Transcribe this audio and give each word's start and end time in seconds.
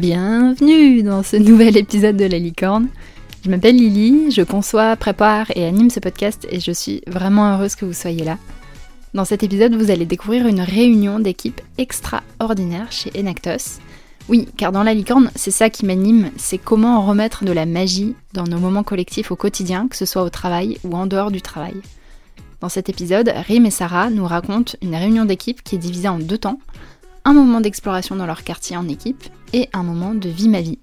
Bienvenue 0.00 1.02
dans 1.02 1.22
ce 1.22 1.36
nouvel 1.36 1.76
épisode 1.76 2.16
de 2.16 2.24
La 2.24 2.38
Licorne. 2.38 2.88
Je 3.44 3.50
m'appelle 3.50 3.76
Lily, 3.76 4.30
je 4.30 4.40
conçois, 4.40 4.96
prépare 4.96 5.48
et 5.54 5.66
anime 5.66 5.90
ce 5.90 6.00
podcast 6.00 6.48
et 6.50 6.58
je 6.58 6.72
suis 6.72 7.02
vraiment 7.06 7.52
heureuse 7.52 7.74
que 7.74 7.84
vous 7.84 7.92
soyez 7.92 8.24
là. 8.24 8.38
Dans 9.12 9.26
cet 9.26 9.42
épisode, 9.42 9.74
vous 9.74 9.90
allez 9.90 10.06
découvrir 10.06 10.46
une 10.46 10.62
réunion 10.62 11.18
d'équipe 11.18 11.60
extraordinaire 11.76 12.90
chez 12.90 13.12
Enactos. 13.14 13.78
Oui, 14.30 14.48
car 14.56 14.72
dans 14.72 14.84
La 14.84 14.94
Licorne, 14.94 15.30
c'est 15.34 15.50
ça 15.50 15.68
qui 15.68 15.84
m'anime, 15.84 16.30
c'est 16.38 16.56
comment 16.56 17.06
remettre 17.06 17.44
de 17.44 17.52
la 17.52 17.66
magie 17.66 18.14
dans 18.32 18.44
nos 18.44 18.58
moments 18.58 18.84
collectifs 18.84 19.30
au 19.30 19.36
quotidien, 19.36 19.86
que 19.86 19.98
ce 19.98 20.06
soit 20.06 20.22
au 20.22 20.30
travail 20.30 20.78
ou 20.82 20.96
en 20.96 21.04
dehors 21.04 21.30
du 21.30 21.42
travail. 21.42 21.76
Dans 22.62 22.70
cet 22.70 22.88
épisode, 22.88 23.30
Rim 23.48 23.66
et 23.66 23.70
Sarah 23.70 24.08
nous 24.08 24.24
racontent 24.24 24.72
une 24.80 24.94
réunion 24.94 25.26
d'équipe 25.26 25.62
qui 25.62 25.74
est 25.74 25.78
divisée 25.78 26.08
en 26.08 26.18
deux 26.18 26.38
temps, 26.38 26.58
un 27.30 27.32
moment 27.32 27.60
d'exploration 27.60 28.16
dans 28.16 28.26
leur 28.26 28.42
quartier 28.42 28.76
en 28.76 28.88
équipe 28.88 29.22
et 29.52 29.68
un 29.72 29.84
moment 29.84 30.14
de 30.14 30.28
vie 30.28 30.48
ma 30.48 30.60
vie. 30.60 30.80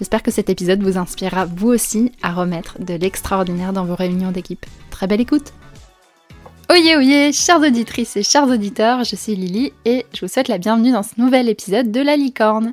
J'espère 0.00 0.24
que 0.24 0.32
cet 0.32 0.50
épisode 0.50 0.82
vous 0.82 0.98
inspirera 0.98 1.44
vous 1.44 1.68
aussi 1.68 2.10
à 2.20 2.32
remettre 2.32 2.80
de 2.80 2.94
l'extraordinaire 2.94 3.72
dans 3.72 3.84
vos 3.84 3.94
réunions 3.94 4.32
d'équipe. 4.32 4.66
Très 4.90 5.06
belle 5.06 5.20
écoute 5.20 5.52
Oyez 6.68 6.96
oyez, 6.96 7.32
chères 7.32 7.60
auditrices 7.60 8.16
et 8.16 8.24
chers 8.24 8.48
auditeurs, 8.48 9.04
je 9.04 9.14
suis 9.14 9.36
Lily 9.36 9.72
et 9.84 10.04
je 10.12 10.22
vous 10.22 10.28
souhaite 10.28 10.48
la 10.48 10.58
bienvenue 10.58 10.90
dans 10.90 11.04
ce 11.04 11.12
nouvel 11.16 11.48
épisode 11.48 11.92
de 11.92 12.00
La 12.00 12.16
Licorne. 12.16 12.72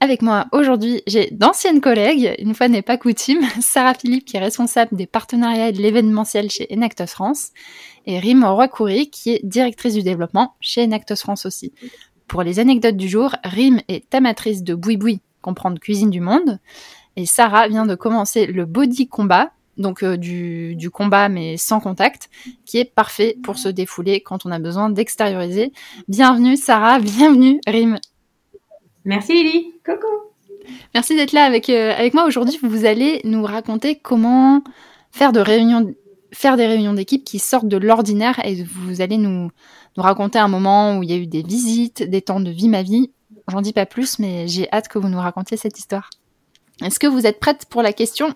Avec 0.00 0.22
moi 0.22 0.46
aujourd'hui, 0.52 1.02
j'ai 1.08 1.28
d'anciennes 1.32 1.80
collègues, 1.80 2.34
une 2.38 2.54
fois 2.54 2.68
n'est 2.68 2.82
pas 2.82 2.96
coutume, 2.96 3.42
Sarah 3.60 3.94
Philippe 3.94 4.24
qui 4.24 4.36
est 4.36 4.40
responsable 4.40 4.96
des 4.96 5.06
partenariats 5.06 5.68
et 5.68 5.72
de 5.72 5.82
l'événementiel 5.82 6.50
chez 6.50 6.68
Enactos 6.72 7.06
France, 7.06 7.50
et 8.06 8.18
Rim 8.20 8.44
Roy-Coury 8.44 9.10
qui 9.10 9.30
est 9.30 9.40
directrice 9.44 9.94
du 9.94 10.02
développement 10.02 10.54
chez 10.60 10.84
Enactos 10.84 11.16
France 11.16 11.46
aussi. 11.46 11.72
Pour 12.28 12.42
les 12.42 12.60
anecdotes 12.60 12.96
du 12.96 13.08
jour, 13.08 13.34
Rim 13.42 13.80
est 13.88 14.14
amatrice 14.14 14.62
de 14.62 14.74
boui-boui, 14.74 15.20
comprendre 15.40 15.80
cuisine 15.80 16.10
du 16.10 16.20
monde, 16.20 16.58
et 17.16 17.24
Sarah 17.24 17.68
vient 17.68 17.86
de 17.86 17.94
commencer 17.94 18.46
le 18.46 18.66
body 18.66 19.08
combat, 19.08 19.50
donc 19.78 20.02
euh, 20.02 20.16
du, 20.16 20.76
du, 20.76 20.90
combat 20.90 21.30
mais 21.30 21.56
sans 21.56 21.80
contact, 21.80 22.28
qui 22.66 22.78
est 22.78 22.84
parfait 22.84 23.36
pour 23.42 23.58
se 23.58 23.68
défouler 23.68 24.20
quand 24.20 24.44
on 24.44 24.50
a 24.50 24.58
besoin 24.58 24.90
d'extérioriser. 24.90 25.72
Bienvenue 26.06 26.56
Sarah, 26.56 26.98
bienvenue 26.98 27.60
Rim. 27.66 27.98
Merci 29.06 29.32
Lily. 29.32 29.72
Coucou. 29.84 30.28
Merci 30.94 31.16
d'être 31.16 31.32
là 31.32 31.44
avec, 31.44 31.70
euh, 31.70 31.94
avec 31.96 32.12
moi 32.12 32.26
aujourd'hui. 32.26 32.58
Vous 32.62 32.84
allez 32.84 33.22
nous 33.24 33.42
raconter 33.42 33.96
comment 33.96 34.62
faire, 35.12 35.32
de 35.32 35.40
réunions, 35.40 35.94
faire 36.32 36.58
des 36.58 36.66
réunions 36.66 36.92
d'équipe 36.92 37.24
qui 37.24 37.38
sortent 37.38 37.68
de 37.68 37.78
l'ordinaire 37.78 38.38
et 38.44 38.62
vous 38.62 39.00
allez 39.00 39.16
nous, 39.16 39.50
nous 39.98 40.04
raconter 40.04 40.38
un 40.38 40.46
moment 40.46 40.96
où 40.96 41.02
il 41.02 41.10
y 41.10 41.12
a 41.12 41.16
eu 41.16 41.26
des 41.26 41.42
visites, 41.42 42.04
des 42.04 42.22
temps 42.22 42.38
de 42.38 42.50
vie 42.50 42.68
ma 42.68 42.84
vie. 42.84 43.10
J'en 43.48 43.60
dis 43.60 43.72
pas 43.72 43.84
plus, 43.84 44.20
mais 44.20 44.46
j'ai 44.46 44.70
hâte 44.72 44.86
que 44.86 44.96
vous 44.96 45.08
nous 45.08 45.18
racontiez 45.18 45.56
cette 45.56 45.76
histoire. 45.76 46.08
Est-ce 46.84 47.00
que 47.00 47.08
vous 47.08 47.26
êtes 47.26 47.40
prête 47.40 47.66
pour 47.68 47.82
la 47.82 47.92
question 47.92 48.32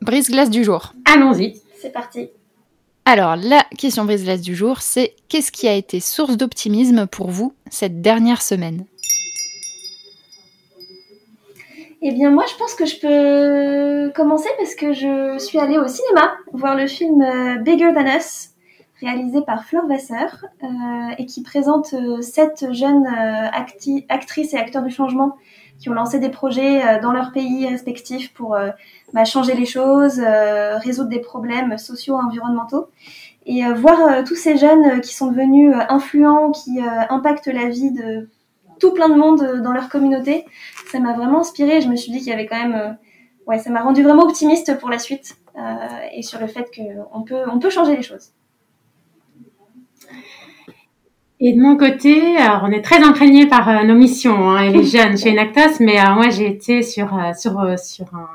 brise-glace 0.00 0.48
du 0.48 0.64
jour? 0.64 0.94
Allons-y. 1.04 1.60
C'est 1.78 1.92
parti. 1.92 2.30
Alors, 3.04 3.36
la 3.36 3.62
question 3.76 4.06
brise-glace 4.06 4.40
du 4.40 4.56
jour, 4.56 4.80
c'est 4.80 5.14
qu'est-ce 5.28 5.52
qui 5.52 5.68
a 5.68 5.74
été 5.74 6.00
source 6.00 6.38
d'optimisme 6.38 7.06
pour 7.06 7.28
vous 7.30 7.52
cette 7.68 8.00
dernière 8.00 8.40
semaine? 8.40 8.86
Eh 12.00 12.12
bien, 12.12 12.30
moi, 12.30 12.46
je 12.50 12.56
pense 12.56 12.74
que 12.74 12.86
je 12.86 12.98
peux 13.00 14.12
commencer 14.14 14.48
parce 14.56 14.74
que 14.74 14.94
je 14.94 15.36
suis 15.38 15.58
allée 15.58 15.76
au 15.76 15.86
cinéma 15.86 16.32
voir 16.54 16.74
le 16.74 16.86
film 16.86 17.20
euh, 17.20 17.56
Bigger 17.58 17.92
Than 17.94 18.16
Us, 18.16 18.51
réalisé 19.02 19.42
par 19.42 19.64
Fleur 19.64 19.86
Vasseur, 19.86 20.46
euh, 20.62 20.66
et 21.18 21.26
qui 21.26 21.42
présente 21.42 21.94
euh, 21.94 22.22
sept 22.22 22.72
jeunes 22.72 23.06
euh, 23.06 23.48
actrices 24.08 24.54
et 24.54 24.56
acteurs 24.56 24.82
du 24.82 24.90
changement 24.90 25.36
qui 25.78 25.88
ont 25.88 25.94
lancé 25.94 26.20
des 26.20 26.28
projets 26.28 27.00
dans 27.00 27.10
leur 27.10 27.32
pays 27.32 27.66
respectifs 27.66 28.32
pour 28.34 28.56
bah, 29.12 29.24
changer 29.24 29.54
les 29.54 29.66
choses, 29.66 30.20
résoudre 30.20 31.08
des 31.08 31.18
problèmes 31.18 31.76
sociaux 31.76 32.20
et 32.20 32.24
environnementaux. 32.24 32.86
Et 33.46 33.64
voir 33.72 34.22
tous 34.22 34.36
ces 34.36 34.56
jeunes 34.56 35.00
qui 35.00 35.12
sont 35.12 35.32
devenus 35.32 35.74
influents, 35.88 36.52
qui 36.52 36.78
impactent 37.08 37.48
la 37.48 37.68
vie 37.68 37.90
de 37.90 38.28
tout 38.78 38.92
plein 38.92 39.08
de 39.08 39.16
monde 39.16 39.60
dans 39.64 39.72
leur 39.72 39.88
communauté, 39.88 40.44
ça 40.92 41.00
m'a 41.00 41.14
vraiment 41.14 41.40
inspirée. 41.40 41.80
Je 41.80 41.88
me 41.88 41.96
suis 41.96 42.12
dit 42.12 42.18
qu'il 42.18 42.28
y 42.28 42.32
avait 42.32 42.46
quand 42.46 42.62
même, 42.62 42.96
ouais, 43.48 43.58
ça 43.58 43.70
m'a 43.70 43.82
rendu 43.82 44.04
vraiment 44.04 44.22
optimiste 44.22 44.78
pour 44.78 44.88
la 44.88 45.00
suite 45.00 45.34
et 46.14 46.22
sur 46.22 46.38
le 46.38 46.46
fait 46.46 46.70
qu'on 46.76 47.22
peut, 47.22 47.42
on 47.52 47.58
peut 47.58 47.70
changer 47.70 47.96
les 47.96 48.02
choses. 48.02 48.30
Et 51.44 51.52
de 51.54 51.60
mon 51.60 51.76
côté, 51.76 52.36
alors 52.36 52.62
on 52.64 52.70
est 52.70 52.82
très 52.82 53.02
imprégné 53.02 53.46
par 53.46 53.68
euh, 53.68 53.82
nos 53.82 53.94
missions 53.94 54.50
hein, 54.50 54.62
et 54.62 54.70
les 54.70 54.84
jeunes 54.94 55.18
chez 55.18 55.32
Enactos, 55.32 55.80
mais 55.80 55.96
moi 56.14 56.30
j'ai 56.30 56.46
été 56.46 56.82
sur 56.82 57.08
sur 57.36 57.78
sur 57.78 58.06
un, 58.14 58.28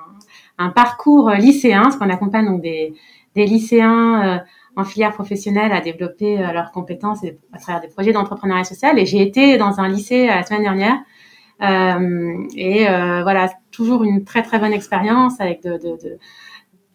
un 0.57 0.69
parcours 0.69 1.29
lycéen, 1.31 1.90
ce 1.90 1.97
qu'on 1.97 2.09
accompagne 2.09 2.45
donc 2.45 2.62
des, 2.62 2.94
des 3.35 3.45
lycéens 3.45 4.44
en 4.75 4.84
filière 4.84 5.13
professionnelle 5.13 5.72
à 5.72 5.81
développer 5.81 6.38
leurs 6.38 6.72
compétences 6.72 7.23
et 7.23 7.40
à 7.53 7.59
travers 7.59 7.81
des 7.81 7.88
projets 7.88 8.12
d'entrepreneuriat 8.12 8.66
social. 8.66 9.00
Et 9.00 9.06
j'ai 9.06 9.22
été 9.22 9.57
dans 9.57 9.79
un 9.79 9.88
lycée 9.88 10.28
la 10.28 10.44
semaine 10.44 10.63
dernière 10.63 10.97
euh, 11.62 12.45
et 12.56 12.88
euh, 12.88 13.24
voilà, 13.24 13.50
toujours 13.72 14.03
une 14.03 14.24
très 14.24 14.44
très 14.44 14.59
bonne 14.59 14.74
expérience 14.74 15.39
avec 15.39 15.63
de, 15.63 15.72
de, 15.74 15.97
de, 16.03 16.18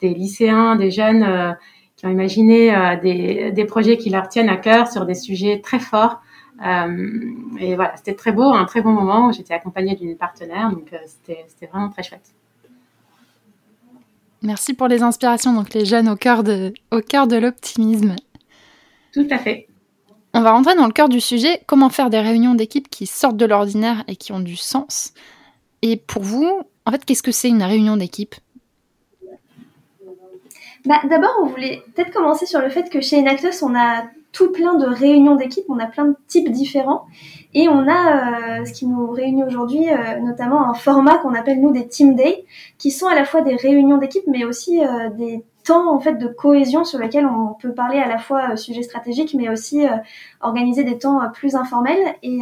des 0.01 0.15
lycéens, 0.15 0.77
des 0.77 0.91
jeunes 0.91 1.23
euh, 1.25 1.53
qui 2.03 2.09
ont 2.09 2.11
imaginé 2.11 2.99
des, 3.01 3.53
des, 3.53 3.65
projets 3.65 3.97
qui 3.97 4.11
leur 4.11 4.29
tiennent 4.29 4.49
à 4.49 4.57
cœur 4.57 4.91
sur 4.91 5.07
des 5.07 5.15
sujets 5.15 5.61
très 5.63 5.79
forts. 5.79 6.21
et 6.61 7.75
voilà, 7.77 7.97
c'était 7.97 8.15
très 8.15 8.33
beau, 8.33 8.53
un 8.53 8.65
très 8.65 8.83
bon 8.83 8.91
moment. 8.91 9.31
J'étais 9.31 9.55
accompagnée 9.55 9.95
d'une 9.95 10.17
partenaire, 10.17 10.71
donc 10.71 10.91
c'était 11.07 11.67
vraiment 11.67 11.91
très 11.91 12.03
chouette. 12.03 12.35
Merci 14.43 14.75
pour 14.75 14.89
les 14.89 15.05
inspirations, 15.05 15.53
donc 15.53 15.73
les 15.75 15.85
jeunes 15.85 16.09
au 16.09 16.17
cœur 16.17 16.43
de, 16.43 16.75
au 16.91 17.01
cœur 17.01 17.29
de 17.29 17.37
l'optimisme. 17.37 18.17
Tout 19.15 19.29
à 19.31 19.39
fait. 19.39 19.69
On 20.35 20.41
va 20.41 20.51
rentrer 20.51 20.75
dans 20.75 20.87
le 20.87 20.93
cœur 20.93 21.09
du 21.09 21.21
sujet, 21.21 21.63
comment 21.69 21.89
faire 21.89 22.11
des 22.11 22.19
réunions 22.19 22.55
d'équipe 22.55 22.89
qui 22.91 23.07
sortent 23.07 23.37
de 23.37 23.47
l'ordinaire 23.47 24.03
et 24.09 24.17
qui 24.17 24.33
ont 24.33 24.41
du 24.41 24.57
sens. 24.57 25.15
Et 25.83 25.97
pour 25.97 26.23
vous, 26.23 26.63
en 26.85 26.91
fait, 26.91 27.05
qu'est-ce 27.05 27.23
que 27.23 27.31
c'est 27.31 27.51
une 27.51 27.63
réunion 27.63 27.97
d'équipe? 27.97 28.35
Bah, 30.85 31.01
D'abord, 31.09 31.35
on 31.43 31.47
voulait 31.47 31.83
peut-être 31.95 32.13
commencer 32.13 32.47
sur 32.47 32.61
le 32.61 32.69
fait 32.69 32.91
que 32.91 33.01
chez 33.01 33.19
Enactus, 33.19 33.63
on 33.63 33.75
a 33.75 34.05
tout 34.33 34.51
plein 34.51 34.75
de 34.75 34.87
réunions 34.87 35.37
d'équipe, 35.37 35.65
on 35.69 35.79
a 35.79 35.87
plein 35.87 36.07
de 36.07 36.17
types 36.27 36.51
différents. 36.51 37.07
Et 37.55 37.69
on 37.69 37.87
a 37.87 38.61
euh, 38.61 38.65
ce 38.65 38.73
qui 38.73 38.87
nous 38.87 39.11
réunit 39.11 39.45
aujourd'hui, 39.45 39.91
euh, 39.91 40.19
notamment 40.21 40.69
un 40.69 40.75
format 40.75 41.19
qu'on 41.19 41.35
appelle 41.35 41.61
nous 41.61 41.71
des 41.71 41.87
team 41.87 42.15
day, 42.15 42.45
qui 42.79 42.91
sont 42.91 43.07
à 43.07 43.15
la 43.15 43.25
fois 43.25 43.43
des 43.43 43.57
réunions 43.57 43.99
d'équipe, 43.99 44.25
mais 44.27 44.45
aussi 44.45 44.83
euh, 44.83 45.11
des 45.11 45.45
temps 45.65 45.95
en 45.95 46.01
fait 46.01 46.15
de 46.15 46.27
cohésion 46.27 46.83
sur 46.85 46.99
lequel 46.99 47.27
on 47.27 47.55
peut 47.61 47.73
parler 47.73 47.99
à 47.99 48.09
la 48.09 48.19
fois 48.19 48.57
sujet 48.57 48.83
stratégique, 48.83 49.35
mais 49.39 49.49
aussi 49.49 49.87
organiser 50.41 50.83
des 50.83 50.99
temps 50.99 51.21
plus 51.33 51.55
informels. 51.55 52.17
Et 52.25 52.41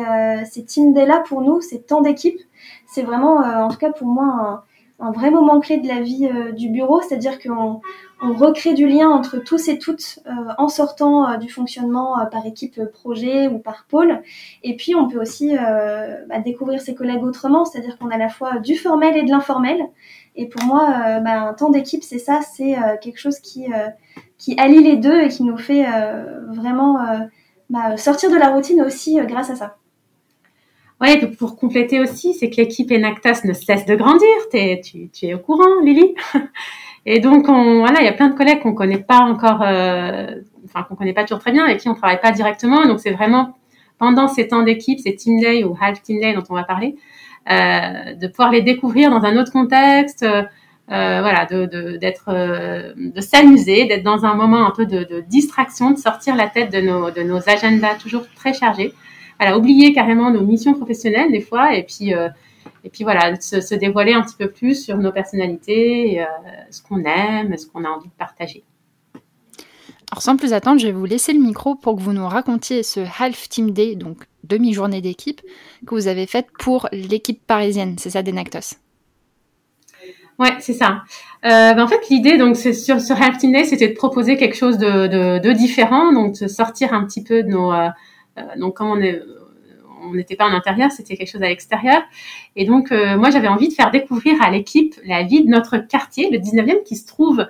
ces 0.50 0.64
team 0.64 0.94
day 0.94 1.04
là, 1.04 1.22
pour 1.28 1.42
nous, 1.42 1.60
ces 1.60 1.82
temps 1.82 2.00
d'équipe, 2.00 2.40
c'est 2.86 3.02
vraiment, 3.02 3.40
en 3.40 3.68
tout 3.68 3.76
cas 3.76 3.92
pour 3.92 4.06
moi, 4.06 4.64
un, 4.98 5.06
un, 5.06 5.12
vrai 5.12 5.30
moment 5.30 5.60
clé 5.60 5.76
de 5.76 5.86
la 5.86 6.00
vie 6.00 6.30
du 6.56 6.70
bureau, 6.70 7.02
c'est-à-dire 7.02 7.38
qu'on 7.38 7.82
on 8.22 8.34
recrée 8.34 8.74
du 8.74 8.86
lien 8.86 9.08
entre 9.08 9.38
tous 9.38 9.68
et 9.68 9.78
toutes 9.78 10.18
euh, 10.26 10.30
en 10.58 10.68
sortant 10.68 11.28
euh, 11.28 11.36
du 11.36 11.48
fonctionnement 11.48 12.20
euh, 12.20 12.26
par 12.26 12.44
équipe 12.46 12.80
projet 12.92 13.48
ou 13.48 13.58
par 13.58 13.86
pôle. 13.88 14.20
Et 14.62 14.76
puis 14.76 14.94
on 14.94 15.08
peut 15.08 15.20
aussi 15.20 15.54
bah, 15.54 16.38
découvrir 16.44 16.80
ses 16.80 16.94
collègues 16.94 17.24
autrement, 17.24 17.64
c'est-à-dire 17.64 17.98
qu'on 17.98 18.10
a 18.10 18.14
à 18.14 18.18
la 18.18 18.28
fois 18.28 18.58
du 18.58 18.76
formel 18.76 19.16
et 19.16 19.22
de 19.22 19.30
l'informel. 19.30 19.80
Et 20.36 20.46
pour 20.46 20.62
moi, 20.64 21.20
bah, 21.20 21.48
un 21.48 21.54
temps 21.54 21.70
d'équipe, 21.70 22.02
c'est 22.02 22.18
ça, 22.18 22.40
c'est 22.40 22.76
quelque 23.02 23.18
chose 23.18 23.38
qui, 23.40 23.66
qui 24.38 24.58
allie 24.58 24.82
les 24.82 24.96
deux 24.96 25.22
et 25.22 25.28
qui 25.28 25.42
nous 25.42 25.56
fait 25.56 25.84
vraiment 26.48 26.98
bah, 27.68 27.96
sortir 27.96 28.30
de 28.30 28.36
la 28.36 28.50
routine 28.50 28.82
aussi 28.82 29.18
grâce 29.26 29.50
à 29.50 29.56
ça. 29.56 29.76
Ouais, 31.00 31.26
pour 31.26 31.56
compléter 31.56 32.00
aussi, 32.00 32.34
c'est 32.34 32.50
que 32.50 32.56
l'équipe 32.56 32.90
Enactas 32.92 33.40
ne 33.44 33.54
cesse 33.54 33.86
de 33.86 33.96
grandir. 33.96 34.28
tu, 34.82 35.08
tu 35.08 35.26
es 35.26 35.34
au 35.34 35.38
courant, 35.38 35.80
Lily? 35.82 36.14
Et 37.06 37.20
donc, 37.20 37.48
on, 37.48 37.80
voilà, 37.80 38.00
il 38.00 38.04
y 38.04 38.08
a 38.08 38.12
plein 38.12 38.28
de 38.28 38.36
collègues 38.36 38.60
qu'on 38.60 38.74
connaît 38.74 38.98
pas 38.98 39.20
encore, 39.20 39.62
euh, 39.62 40.26
enfin 40.64 40.82
qu'on 40.82 40.96
connaît 40.96 41.14
pas 41.14 41.24
toujours 41.24 41.38
très 41.38 41.52
bien, 41.52 41.66
et 41.66 41.76
qui 41.76 41.88
on 41.88 41.94
travaille 41.94 42.20
pas 42.20 42.30
directement. 42.30 42.86
Donc, 42.86 43.00
c'est 43.00 43.10
vraiment 43.10 43.56
pendant 43.98 44.28
ces 44.28 44.48
temps 44.48 44.62
d'équipe, 44.62 44.98
ces 45.00 45.14
team 45.14 45.40
day 45.40 45.64
ou 45.64 45.76
half 45.80 46.02
team 46.02 46.20
day 46.20 46.34
dont 46.34 46.44
on 46.50 46.54
va 46.54 46.64
parler, 46.64 46.96
euh, 47.50 48.14
de 48.14 48.26
pouvoir 48.28 48.50
les 48.50 48.62
découvrir 48.62 49.10
dans 49.10 49.24
un 49.24 49.36
autre 49.36 49.52
contexte, 49.52 50.24
euh, 50.24 50.42
voilà, 50.88 51.46
de 51.46 51.96
d'être, 51.96 52.32
de, 52.32 53.10
de 53.12 53.20
s'amuser, 53.20 53.86
d'être 53.86 54.02
dans 54.02 54.24
un 54.24 54.34
moment 54.34 54.66
un 54.66 54.72
peu 54.72 54.86
de, 54.86 55.04
de, 55.04 55.20
distraction, 55.20 55.92
de 55.92 55.98
sortir 55.98 56.34
la 56.36 56.48
tête 56.48 56.72
de 56.72 56.80
nos 56.80 57.10
de 57.10 57.22
nos 57.22 57.48
agendas 57.48 57.94
toujours 57.94 58.24
très 58.34 58.52
chargés. 58.52 58.92
Voilà, 59.38 59.56
oublier 59.56 59.92
carrément 59.92 60.30
nos 60.30 60.42
missions 60.42 60.74
professionnelles 60.74 61.30
des 61.30 61.40
fois, 61.40 61.74
et 61.74 61.84
puis 61.84 62.12
et 62.84 62.90
puis 62.90 63.04
voilà, 63.04 63.38
se, 63.40 63.60
se, 63.60 63.74
dévoiler 63.74 64.12
un 64.12 64.22
petit 64.22 64.36
peu 64.36 64.50
plus 64.50 64.84
sur 64.84 64.96
nos 64.96 65.12
personnalités, 65.12 66.20
euh, 66.20 66.24
ce 66.70 66.82
qu'on 66.82 67.04
aime, 67.04 67.56
ce 67.56 67.66
qu'on 67.66 67.84
a 67.84 67.88
envie 67.88 68.08
de 68.08 68.14
partager. 68.18 68.64
Alors 70.12 70.22
sans 70.22 70.36
plus 70.36 70.52
attendre, 70.52 70.80
je 70.80 70.86
vais 70.86 70.92
vous 70.92 71.04
laisser 71.04 71.32
le 71.32 71.40
micro 71.40 71.76
pour 71.76 71.96
que 71.96 72.00
vous 72.00 72.12
nous 72.12 72.26
racontiez 72.26 72.82
ce 72.82 73.00
Half 73.00 73.48
Team 73.48 73.70
Day, 73.70 73.94
donc 73.94 74.24
demi-journée 74.44 75.00
d'équipe, 75.00 75.40
que 75.86 75.94
vous 75.94 76.08
avez 76.08 76.26
faite 76.26 76.46
pour 76.58 76.88
l'équipe 76.92 77.40
parisienne, 77.46 77.96
c'est 77.98 78.10
ça 78.10 78.22
d'Enactos 78.22 78.76
Ouais, 80.40 80.56
c'est 80.58 80.72
ça. 80.72 81.02
Euh, 81.44 81.74
ben, 81.74 81.80
en 81.82 81.86
fait, 81.86 82.08
l'idée, 82.08 82.38
donc, 82.38 82.56
c'est 82.56 82.72
sur, 82.72 82.98
sur 82.98 83.20
Half 83.20 83.36
Team 83.36 83.52
Day, 83.52 83.64
c'était 83.64 83.88
de 83.88 83.94
proposer 83.94 84.38
quelque 84.38 84.56
chose 84.56 84.78
de, 84.78 85.06
de, 85.06 85.38
de, 85.38 85.52
différent, 85.52 86.12
donc 86.14 86.40
de 86.40 86.48
sortir 86.48 86.94
un 86.94 87.04
petit 87.04 87.22
peu 87.22 87.42
de 87.42 87.48
nos... 87.48 87.70
Euh, 87.72 87.88
donc, 88.56 88.78
quand 88.78 88.90
on 88.90 89.02
est 89.02 89.20
on 90.02 90.14
n'était 90.14 90.36
pas 90.36 90.46
en 90.46 90.52
intérieur, 90.52 90.90
c'était 90.90 91.16
quelque 91.16 91.30
chose 91.30 91.42
à 91.42 91.48
l'extérieur. 91.48 92.02
Et 92.56 92.64
donc, 92.64 92.92
euh, 92.92 93.16
moi, 93.16 93.30
j'avais 93.30 93.48
envie 93.48 93.68
de 93.68 93.74
faire 93.74 93.90
découvrir 93.90 94.40
à 94.42 94.50
l'équipe 94.50 94.94
la 95.04 95.22
vie 95.22 95.44
de 95.44 95.48
notre 95.48 95.78
quartier, 95.78 96.30
le 96.30 96.38
19e, 96.38 96.82
qui 96.84 96.96
se 96.96 97.06
trouve 97.06 97.46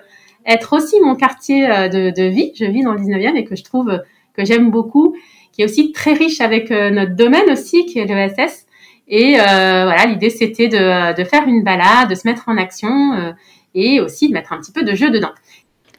être 0.47 0.73
aussi 0.75 0.97
mon 1.01 1.15
quartier 1.15 1.71
euh, 1.71 1.89
de, 1.89 2.29
vie. 2.29 2.53
Je 2.55 2.65
vis 2.65 2.83
dans 2.83 2.93
le 2.93 3.01
19e 3.01 3.37
et 3.37 3.45
que 3.45 3.57
je 3.57 3.65
trouve 3.65 4.03
que 4.35 4.45
j'aime 4.45 4.71
beaucoup, 4.71 5.15
qui 5.53 5.63
est 5.63 5.65
aussi 5.65 5.93
très 5.93 6.13
riche 6.13 6.41
avec 6.41 6.71
euh, 6.71 6.91
notre 6.91 7.15
domaine 7.15 7.51
aussi, 7.51 7.87
qui 7.87 7.99
est 7.99 8.07
l'ESS. 8.07 8.67
Et 9.13 9.35
voilà, 9.35 10.07
l'idée, 10.07 10.31
c'était 10.31 10.69
de, 10.69 11.17
de, 11.17 11.25
faire 11.25 11.49
une 11.49 11.65
balade, 11.65 12.09
de 12.09 12.15
se 12.15 12.29
mettre 12.29 12.49
en 12.49 12.57
action 12.57 13.35
et 13.75 14.01
aussi 14.01 14.29
de 14.29 14.33
mettre 14.33 14.53
un 14.53 14.61
petit 14.61 14.71
peu 14.71 14.85
de 14.85 14.95
jeu 14.95 15.11
dedans. 15.11 15.33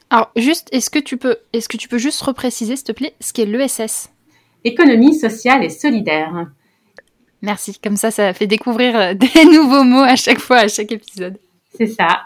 Alors, 0.10 0.32
juste, 0.38 0.70
est-ce 0.72 0.90
que 0.90 1.00
tu 1.00 1.18
peux, 1.18 1.36
est-ce 1.52 1.68
que 1.68 1.76
tu 1.76 1.90
peux 1.90 1.98
juste 1.98 2.22
repréciser, 2.22 2.78
s'il 2.78 2.86
te 2.86 2.92
plaît, 2.94 3.14
ce 3.20 3.34
qu'est 3.34 3.46
l'ESS 3.46 4.12
économie 4.64 5.16
sociale 5.16 5.64
et 5.64 5.70
solidaire. 5.70 6.48
Merci, 7.42 7.78
comme 7.84 7.96
ça, 7.96 8.12
ça 8.12 8.34
fait 8.34 8.48
découvrir 8.48 8.96
euh, 8.96 9.14
des 9.16 9.46
nouveaux 9.46 9.84
mots 9.84 10.04
à 10.04 10.16
chaque 10.16 10.40
fois, 10.40 10.58
à 10.58 10.68
chaque 10.68 10.92
épisode. 10.92 11.38
C'est 11.74 11.88
ça. 11.88 12.24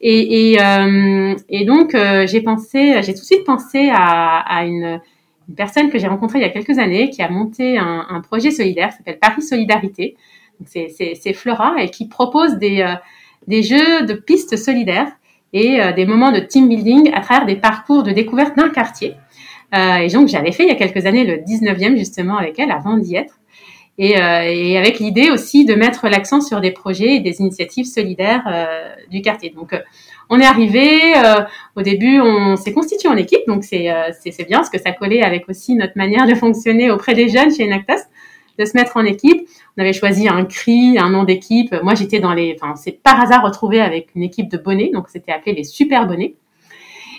Et, 0.00 0.52
et, 0.52 0.60
euh, 0.60 1.34
et 1.48 1.64
donc, 1.64 1.94
euh, 1.94 2.26
j'ai 2.26 2.40
pensé, 2.40 3.02
j'ai 3.02 3.12
tout 3.12 3.20
de 3.20 3.24
suite 3.24 3.44
pensé 3.44 3.90
à, 3.92 4.38
à 4.38 4.64
une, 4.64 5.00
une, 5.48 5.54
personne 5.54 5.90
que 5.90 5.98
j'ai 5.98 6.06
rencontrée 6.06 6.38
il 6.38 6.42
y 6.42 6.46
a 6.46 6.50
quelques 6.50 6.78
années 6.78 7.10
qui 7.10 7.22
a 7.22 7.28
monté 7.28 7.78
un, 7.78 8.06
un 8.08 8.20
projet 8.20 8.50
solidaire 8.50 8.90
qui 8.90 8.96
s'appelle 8.96 9.18
Paris 9.18 9.42
Solidarité. 9.42 10.16
C'est 10.64 11.34
Flora 11.34 11.74
et 11.78 11.90
qui 11.90 12.08
propose 12.08 12.54
des, 12.54 12.80
euh, 12.80 12.94
des 13.46 13.62
jeux 13.62 14.06
de 14.06 14.14
pistes 14.14 14.56
solidaires 14.56 15.12
et 15.52 15.78
des 15.94 16.04
moments 16.04 16.32
de 16.32 16.40
team 16.40 16.68
building 16.68 17.14
à 17.14 17.20
travers 17.20 17.46
des 17.46 17.56
parcours 17.56 18.02
de 18.02 18.10
découverte 18.10 18.56
d'un 18.56 18.68
quartier. 18.68 19.14
Euh, 19.76 19.96
et 19.96 20.08
donc, 20.08 20.28
j'avais 20.28 20.52
fait 20.52 20.64
il 20.64 20.68
y 20.68 20.72
a 20.72 20.76
quelques 20.76 21.06
années 21.06 21.24
le 21.24 21.36
19e 21.36 21.96
justement 21.96 22.36
avec 22.36 22.58
elle 22.58 22.70
avant 22.70 22.96
d'y 22.96 23.16
être. 23.16 23.38
Et, 23.98 24.20
euh, 24.20 24.42
et, 24.44 24.76
avec 24.76 24.98
l'idée 24.98 25.30
aussi 25.30 25.64
de 25.64 25.74
mettre 25.74 26.08
l'accent 26.08 26.42
sur 26.42 26.60
des 26.60 26.70
projets 26.70 27.16
et 27.16 27.20
des 27.20 27.40
initiatives 27.40 27.86
solidaires 27.86 28.44
euh, 28.46 28.94
du 29.10 29.22
quartier. 29.22 29.50
Donc, 29.50 29.74
on 30.28 30.38
est 30.38 30.44
arrivé. 30.44 31.14
Au 31.76 31.82
début, 31.82 32.20
on 32.20 32.56
s'est 32.56 32.72
constitué 32.72 33.08
en 33.08 33.16
équipe, 33.16 33.46
donc 33.46 33.64
c'est 33.64 33.88
c'est 34.20 34.46
bien 34.46 34.58
parce 34.58 34.70
que 34.70 34.78
ça 34.78 34.92
collait 34.92 35.22
avec 35.22 35.48
aussi 35.48 35.76
notre 35.76 35.96
manière 35.96 36.26
de 36.26 36.34
fonctionner 36.34 36.90
auprès 36.90 37.14
des 37.14 37.28
jeunes 37.28 37.54
chez 37.54 37.64
Enactas, 37.64 38.02
de 38.58 38.64
se 38.64 38.76
mettre 38.76 38.96
en 38.96 39.04
équipe. 39.04 39.48
On 39.78 39.82
avait 39.82 39.92
choisi 39.92 40.28
un 40.28 40.44
cri, 40.44 40.98
un 40.98 41.10
nom 41.10 41.22
d'équipe. 41.22 41.74
Moi, 41.82 41.94
j'étais 41.94 42.18
dans 42.18 42.34
les. 42.34 42.56
Enfin, 42.60 42.74
c'est 42.74 43.00
par 43.02 43.20
hasard 43.20 43.44
retrouvé 43.44 43.80
avec 43.80 44.08
une 44.16 44.24
équipe 44.24 44.50
de 44.50 44.58
bonnets, 44.58 44.90
donc 44.92 45.08
c'était 45.08 45.32
appelé 45.32 45.54
les 45.54 45.64
super 45.64 46.06
bonnets. 46.06 46.34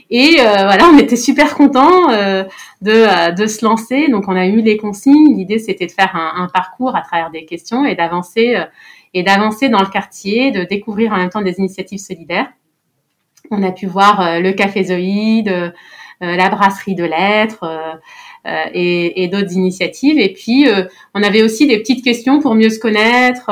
Et 0.09 0.37
euh, 0.39 0.63
voilà, 0.63 0.89
on 0.93 0.97
était 0.97 1.17
super 1.17 1.55
contents 1.55 2.09
euh, 2.11 2.43
de, 2.81 2.91
euh, 2.91 3.31
de 3.31 3.45
se 3.45 3.65
lancer. 3.65 4.07
Donc, 4.09 4.25
on 4.27 4.35
a 4.35 4.45
eu 4.45 4.61
les 4.61 4.77
consignes. 4.77 5.35
L'idée, 5.35 5.59
c'était 5.59 5.85
de 5.85 5.91
faire 5.91 6.15
un, 6.15 6.47
parcours 6.53 6.95
à 6.95 7.01
travers 7.01 7.29
des 7.29 7.45
questions 7.45 7.85
et 7.85 7.95
d'avancer 7.95 8.55
et 9.13 9.23
d'avancer 9.23 9.69
dans 9.69 9.79
le 9.79 9.87
quartier, 9.87 10.51
de 10.51 10.63
découvrir 10.63 11.11
en 11.11 11.17
même 11.17 11.29
temps 11.29 11.41
des 11.41 11.59
initiatives 11.59 11.99
solidaires. 11.99 12.47
On 13.51 13.63
a 13.63 13.71
pu 13.71 13.85
voir 13.85 14.39
le 14.39 14.51
Café 14.51 14.85
Zoïde, 14.85 15.73
la 16.19 16.49
brasserie 16.49 16.95
de 16.95 17.03
lettres 17.03 17.99
et, 18.73 19.23
et 19.23 19.27
d'autres 19.27 19.53
initiatives. 19.53 20.19
Et 20.19 20.33
puis, 20.33 20.67
on 21.13 21.23
avait 21.23 21.41
aussi 21.41 21.67
des 21.67 21.79
petites 21.79 22.03
questions 22.03 22.41
pour 22.41 22.55
mieux 22.55 22.69
se 22.69 22.79
connaître, 22.79 23.49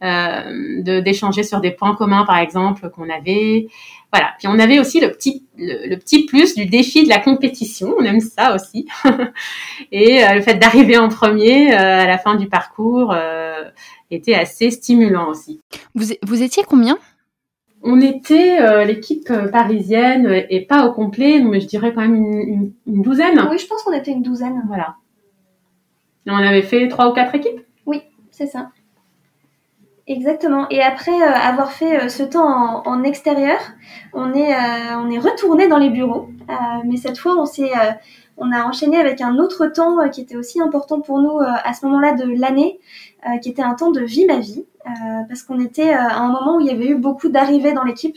d'échanger 0.00 1.42
sur 1.42 1.60
des 1.60 1.70
points 1.70 1.94
communs, 1.94 2.24
par 2.24 2.38
exemple, 2.38 2.90
qu'on 2.90 3.08
avait. 3.08 3.66
Voilà. 4.12 4.34
Puis 4.38 4.46
on 4.46 4.58
avait 4.58 4.78
aussi 4.78 5.00
le 5.00 5.10
petit, 5.10 5.46
le, 5.56 5.96
petit 5.96 6.26
plus 6.26 6.54
du 6.54 6.66
défi 6.66 7.04
de 7.04 7.08
la 7.08 7.18
compétition. 7.18 7.94
On 7.98 8.04
aime 8.04 8.20
ça 8.20 8.54
aussi. 8.54 8.86
et 9.92 10.22
euh, 10.22 10.34
le 10.34 10.42
fait 10.42 10.56
d'arriver 10.56 10.98
en 10.98 11.08
premier 11.08 11.72
euh, 11.72 12.02
à 12.02 12.06
la 12.06 12.18
fin 12.18 12.34
du 12.34 12.46
parcours 12.46 13.12
euh, 13.14 13.64
était 14.10 14.34
assez 14.34 14.70
stimulant 14.70 15.30
aussi. 15.30 15.60
Vous, 15.94 16.06
vous 16.22 16.42
étiez 16.42 16.62
combien? 16.62 16.98
On 17.84 18.00
était 18.00 18.84
l'équipe 18.84 19.32
parisienne 19.50 20.44
et 20.48 20.60
pas 20.60 20.86
au 20.86 20.92
complet, 20.92 21.40
mais 21.40 21.58
je 21.58 21.66
dirais 21.66 21.92
quand 21.92 22.02
même 22.02 22.14
une, 22.14 22.72
une, 22.86 23.02
douzaine. 23.02 23.44
Oui, 23.50 23.58
je 23.58 23.66
pense 23.66 23.82
qu'on 23.82 23.92
était 23.92 24.12
une 24.12 24.22
douzaine. 24.22 24.62
Voilà. 24.68 24.94
Et 26.26 26.30
on 26.30 26.36
avait 26.36 26.62
fait 26.62 26.86
trois 26.86 27.10
ou 27.10 27.12
quatre 27.12 27.34
équipes? 27.34 27.60
Oui, 27.84 28.02
c'est 28.30 28.46
ça. 28.46 28.68
Exactement. 30.08 30.66
Et 30.68 30.82
après 30.82 31.12
euh, 31.12 31.32
avoir 31.32 31.72
fait 31.72 32.04
euh, 32.04 32.08
ce 32.08 32.24
temps 32.24 32.44
en, 32.44 32.82
en, 32.86 33.02
extérieur, 33.04 33.58
on 34.12 34.34
est, 34.34 34.52
euh, 34.52 34.96
on 34.98 35.08
est 35.10 35.18
retourné 35.18 35.68
dans 35.68 35.78
les 35.78 35.90
bureaux. 35.90 36.28
mais 36.84 36.96
cette 36.96 37.18
fois, 37.18 37.36
on 37.38 37.46
s'est, 37.46 37.70
on 38.36 38.50
a 38.52 38.64
enchaîné 38.64 38.98
avec 38.98 39.20
un 39.20 39.38
autre 39.38 39.66
temps 39.66 40.08
qui 40.10 40.20
était 40.20 40.36
aussi 40.36 40.60
important 40.60 41.00
pour 41.00 41.20
nous 41.20 41.38
à 41.40 41.72
ce 41.72 41.86
moment-là 41.86 42.12
de 42.12 42.24
l'année, 42.24 42.80
qui 43.40 43.48
était 43.48 43.62
un 43.62 43.74
temps 43.74 43.92
de 43.92 44.00
vie 44.00 44.26
ma 44.26 44.38
vie, 44.38 44.64
parce 45.28 45.42
qu'on 45.44 45.60
était 45.60 45.92
à 45.92 46.18
un 46.18 46.28
moment 46.28 46.56
où 46.56 46.60
il 46.60 46.66
y 46.66 46.70
avait 46.70 46.88
eu 46.88 46.96
beaucoup 46.96 47.28
d'arrivées 47.28 47.72
dans 47.72 47.84
l'équipe. 47.84 48.16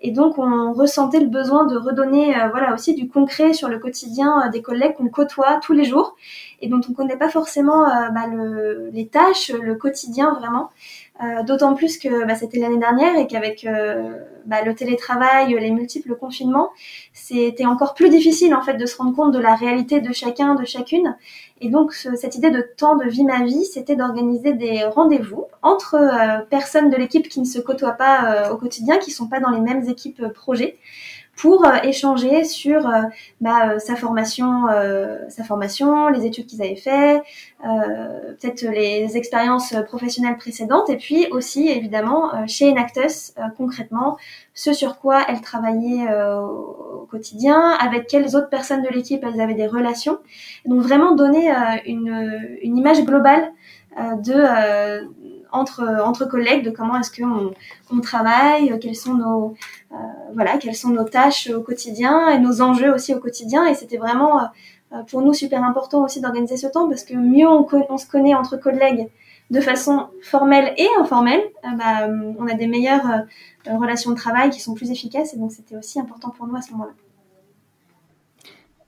Et 0.00 0.10
donc, 0.10 0.36
on 0.38 0.72
ressentait 0.72 1.20
le 1.20 1.28
besoin 1.28 1.64
de 1.66 1.76
redonner, 1.76 2.34
voilà, 2.50 2.74
aussi 2.74 2.94
du 2.94 3.08
concret 3.08 3.52
sur 3.52 3.68
le 3.68 3.78
quotidien 3.78 4.48
des 4.50 4.62
collègues 4.62 4.94
qu'on 4.94 5.08
côtoie 5.08 5.58
tous 5.62 5.72
les 5.72 5.84
jours 5.84 6.14
et 6.60 6.68
dont 6.68 6.80
on 6.86 6.90
ne 6.90 6.96
connaît 6.96 7.16
pas 7.16 7.30
forcément 7.30 7.86
bah, 8.14 8.26
le, 8.30 8.90
les 8.92 9.08
tâches, 9.08 9.50
le 9.50 9.74
quotidien 9.74 10.34
vraiment. 10.38 10.70
Euh, 11.20 11.42
d'autant 11.42 11.74
plus 11.74 11.98
que 11.98 12.24
bah, 12.24 12.34
c'était 12.34 12.58
l'année 12.58 12.78
dernière 12.78 13.16
et 13.16 13.26
qu'avec 13.26 13.64
euh, 13.64 14.18
bah, 14.46 14.62
le 14.62 14.74
télétravail, 14.74 15.54
les 15.54 15.70
multiples 15.70 16.16
confinements, 16.16 16.70
c'était 17.12 17.66
encore 17.66 17.92
plus 17.94 18.08
difficile 18.08 18.54
en 18.54 18.62
fait 18.62 18.74
de 18.74 18.86
se 18.86 18.96
rendre 18.96 19.14
compte 19.14 19.32
de 19.32 19.38
la 19.38 19.54
réalité 19.54 20.00
de 20.00 20.12
chacun, 20.12 20.54
de 20.54 20.64
chacune. 20.64 21.16
Et 21.60 21.68
donc 21.68 21.92
cette 21.92 22.34
idée 22.36 22.50
de 22.50 22.66
temps 22.76 22.96
de 22.96 23.04
vie 23.04 23.24
ma 23.24 23.44
vie, 23.44 23.64
c'était 23.66 23.94
d'organiser 23.94 24.54
des 24.54 24.84
rendez-vous 24.84 25.46
entre 25.60 25.96
euh, 25.96 26.40
personnes 26.48 26.88
de 26.88 26.96
l'équipe 26.96 27.28
qui 27.28 27.40
ne 27.40 27.44
se 27.44 27.60
côtoient 27.60 27.92
pas 27.92 28.50
au 28.50 28.56
quotidien, 28.56 28.96
qui 28.98 29.10
sont 29.10 29.28
pas 29.28 29.38
dans 29.38 29.50
les 29.50 29.60
mêmes 29.60 29.88
équipes 29.88 30.26
projets 30.32 30.78
pour 31.36 31.64
euh, 31.64 31.76
échanger 31.82 32.44
sur 32.44 32.86
euh, 32.86 33.02
bah, 33.40 33.70
euh, 33.70 33.78
sa 33.78 33.96
formation, 33.96 34.66
sa 35.28 35.44
formation, 35.44 36.08
les 36.08 36.26
études 36.26 36.46
qu'ils 36.46 36.62
avaient 36.62 36.76
fait, 36.76 37.22
peut-être 37.62 38.62
les 38.62 39.16
expériences 39.16 39.74
professionnelles 39.86 40.36
précédentes, 40.36 40.90
et 40.90 40.96
puis 40.96 41.26
aussi 41.30 41.68
évidemment 41.68 42.46
chez 42.46 42.70
Enactus 42.70 43.34
concrètement 43.56 44.16
ce 44.54 44.72
sur 44.72 44.98
quoi 44.98 45.22
elle 45.28 45.40
travaillait 45.40 46.06
au 46.14 47.06
quotidien, 47.10 47.70
avec 47.80 48.06
quelles 48.06 48.36
autres 48.36 48.48
personnes 48.50 48.82
de 48.82 48.88
l'équipe 48.88 49.24
elles 49.24 49.40
avaient 49.40 49.54
des 49.54 49.66
relations. 49.66 50.18
Donc 50.66 50.82
vraiment 50.82 51.14
donner 51.14 51.52
une, 51.86 52.56
une 52.62 52.76
image 52.76 53.04
globale 53.04 53.52
de 53.96 55.08
entre, 55.52 55.82
entre 56.04 56.24
collègues 56.24 56.64
de 56.64 56.70
comment 56.70 56.98
est-ce 56.98 57.10
qu'on 57.10 57.52
on 57.90 58.00
travaille, 58.00 58.78
quelles 58.80 58.96
sont 58.96 59.14
nos 59.14 59.54
euh, 59.92 59.96
voilà 60.34 60.58
sont 60.72 60.88
nos 60.88 61.04
tâches 61.04 61.50
au 61.50 61.60
quotidien 61.60 62.28
et 62.30 62.38
nos 62.38 62.62
enjeux 62.62 62.92
aussi 62.92 63.14
au 63.14 63.20
quotidien. 63.20 63.66
Et 63.66 63.74
c'était 63.74 63.98
vraiment 63.98 64.40
euh, 64.40 65.02
pour 65.08 65.22
nous 65.22 65.34
super 65.34 65.62
important 65.62 66.04
aussi 66.04 66.20
d'organiser 66.20 66.56
ce 66.56 66.66
temps 66.66 66.88
parce 66.88 67.04
que 67.04 67.14
mieux 67.14 67.48
on, 67.48 67.66
on, 67.88 67.98
se 67.98 68.06
connaît 68.06 68.34
entre 68.34 68.56
collègues 68.56 69.08
de 69.50 69.60
façon 69.60 70.08
formelle 70.22 70.72
et 70.78 70.88
informelle, 70.98 71.42
euh, 71.64 71.76
bah, 71.76 72.08
on 72.38 72.48
a 72.48 72.54
des 72.54 72.66
meilleures 72.66 73.24
relations 73.66 74.10
de 74.10 74.16
travail 74.16 74.50
qui 74.50 74.60
sont 74.60 74.74
plus 74.74 74.90
efficaces 74.90 75.34
et 75.34 75.36
donc 75.36 75.52
c'était 75.52 75.76
aussi 75.76 76.00
important 76.00 76.30
pour 76.30 76.46
nous 76.46 76.56
à 76.56 76.62
ce 76.62 76.72
moment-là. 76.72 76.92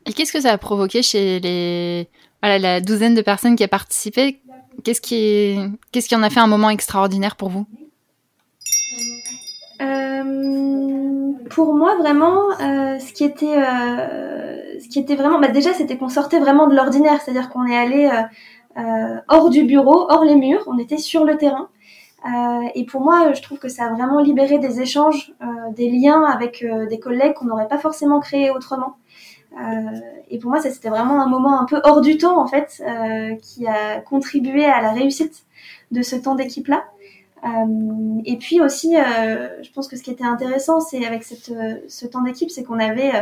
Et 0.07 0.13
qu'est-ce 0.13 0.33
que 0.33 0.41
ça 0.41 0.53
a 0.53 0.59
provoqué 0.59 1.03
chez 1.03 1.41
les 1.41 2.09
voilà, 2.43 2.59
la 2.59 2.81
douzaine 2.83 3.15
de 3.15 3.23
personnes 3.23 3.57
qui 3.57 3.65
a 3.65 3.69
participé? 3.69 4.43
Qu'est-ce 4.85 5.01
qui, 5.01 5.57
qu'est-ce 5.93 6.09
qui 6.09 6.15
en 6.15 6.23
a 6.23 6.29
fait 6.29 6.41
un 6.41 6.47
moment 6.47 6.69
extraordinaire 6.69 7.37
pour 7.37 7.49
vous? 7.49 7.67
Euh, 9.81 11.33
Pour 11.51 11.75
moi, 11.75 11.97
vraiment, 11.97 12.51
euh, 12.61 12.99
ce 12.99 13.13
qui 13.15 13.25
était, 13.25 13.57
euh, 13.57 14.79
ce 14.79 14.89
qui 14.89 14.99
était 14.99 15.17
vraiment, 15.17 15.41
bah 15.41 15.49
déjà, 15.49 15.73
c'était 15.73 15.97
qu'on 15.97 16.11
sortait 16.11 16.39
vraiment 16.39 16.67
de 16.67 16.77
l'ordinaire, 16.77 17.21
c'est-à-dire 17.23 17.49
qu'on 17.49 17.67
est 17.67 17.77
allé 17.77 18.11
hors 19.29 19.51
du 19.51 19.65
bureau, 19.65 20.07
hors 20.11 20.25
les 20.25 20.35
murs, 20.35 20.65
on 20.67 20.79
était 20.79 20.99
sur 20.99 21.25
le 21.25 21.37
terrain. 21.39 21.69
et 22.75 22.85
pour 22.85 23.01
moi, 23.01 23.33
je 23.33 23.41
trouve 23.41 23.59
que 23.59 23.69
ça 23.69 23.85
a 23.85 23.93
vraiment 23.95 24.21
libéré 24.21 24.59
des 24.59 24.81
échanges, 24.81 25.33
des 25.77 25.89
liens 25.91 26.25
avec 26.25 26.65
des 26.91 26.99
collègues 26.99 27.35
qu'on 27.35 27.47
n'aurait 27.47 27.69
pas 27.69 27.79
forcément 27.79 28.21
créés 28.21 28.51
autrement. 28.51 28.97
Euh, 29.57 30.01
et 30.31 30.39
pour 30.39 30.51
moi, 30.51 30.61
ça 30.61 30.71
c'était 30.71 30.89
vraiment 30.89 31.23
un 31.23 31.29
moment 31.29 31.61
un 31.61 31.65
peu 31.65 31.81
hors 31.85 32.01
du 32.01 32.19
temps 32.19 32.41
en 32.41 32.47
fait, 32.47 32.83
euh, 32.87 33.37
qui 33.37 33.67
a 33.67 34.01
contribué 34.01 34.65
à 34.65 34.81
la 34.81 34.93
réussite 34.93 35.45
de 35.91 36.03
ce 36.03 36.17
temps 36.17 36.35
d'équipe 36.35 36.69
là. 36.69 36.85
Euh, 37.45 38.21
et 38.25 38.37
puis 38.39 38.61
aussi, 38.61 38.95
je 38.97 39.73
pense 39.73 39.87
que 39.87 39.97
ce 39.97 40.03
qui 40.03 40.11
était 40.11 40.25
intéressant, 40.25 40.81
c'est 40.81 41.05
avec 41.05 41.25
cette, 41.25 41.53
ce 41.89 42.07
temps 42.07 42.23
d'équipe, 42.23 42.51
c'est 42.51 42.65
qu'on 42.65 42.81
avait 42.81 43.13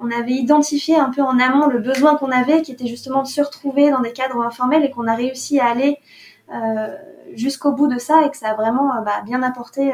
on 0.00 0.10
avait 0.10 0.32
identifié 0.32 0.96
un 0.96 1.10
peu 1.10 1.22
en 1.22 1.38
amont 1.38 1.68
le 1.68 1.78
besoin 1.78 2.16
qu'on 2.16 2.32
avait, 2.32 2.62
qui 2.62 2.72
était 2.72 2.88
justement 2.88 3.22
de 3.22 3.28
se 3.28 3.40
retrouver 3.40 3.90
dans 3.90 4.00
des 4.00 4.12
cadres 4.12 4.42
informels 4.42 4.84
et 4.84 4.90
qu'on 4.90 5.06
a 5.06 5.14
réussi 5.14 5.60
à 5.60 5.66
aller 5.66 5.98
jusqu'au 7.34 7.72
bout 7.72 7.86
de 7.86 7.98
ça 7.98 8.26
et 8.26 8.30
que 8.30 8.36
ça 8.36 8.50
a 8.50 8.54
vraiment 8.54 8.90
bah, 9.02 9.22
bien 9.24 9.42
apporté 9.44 9.92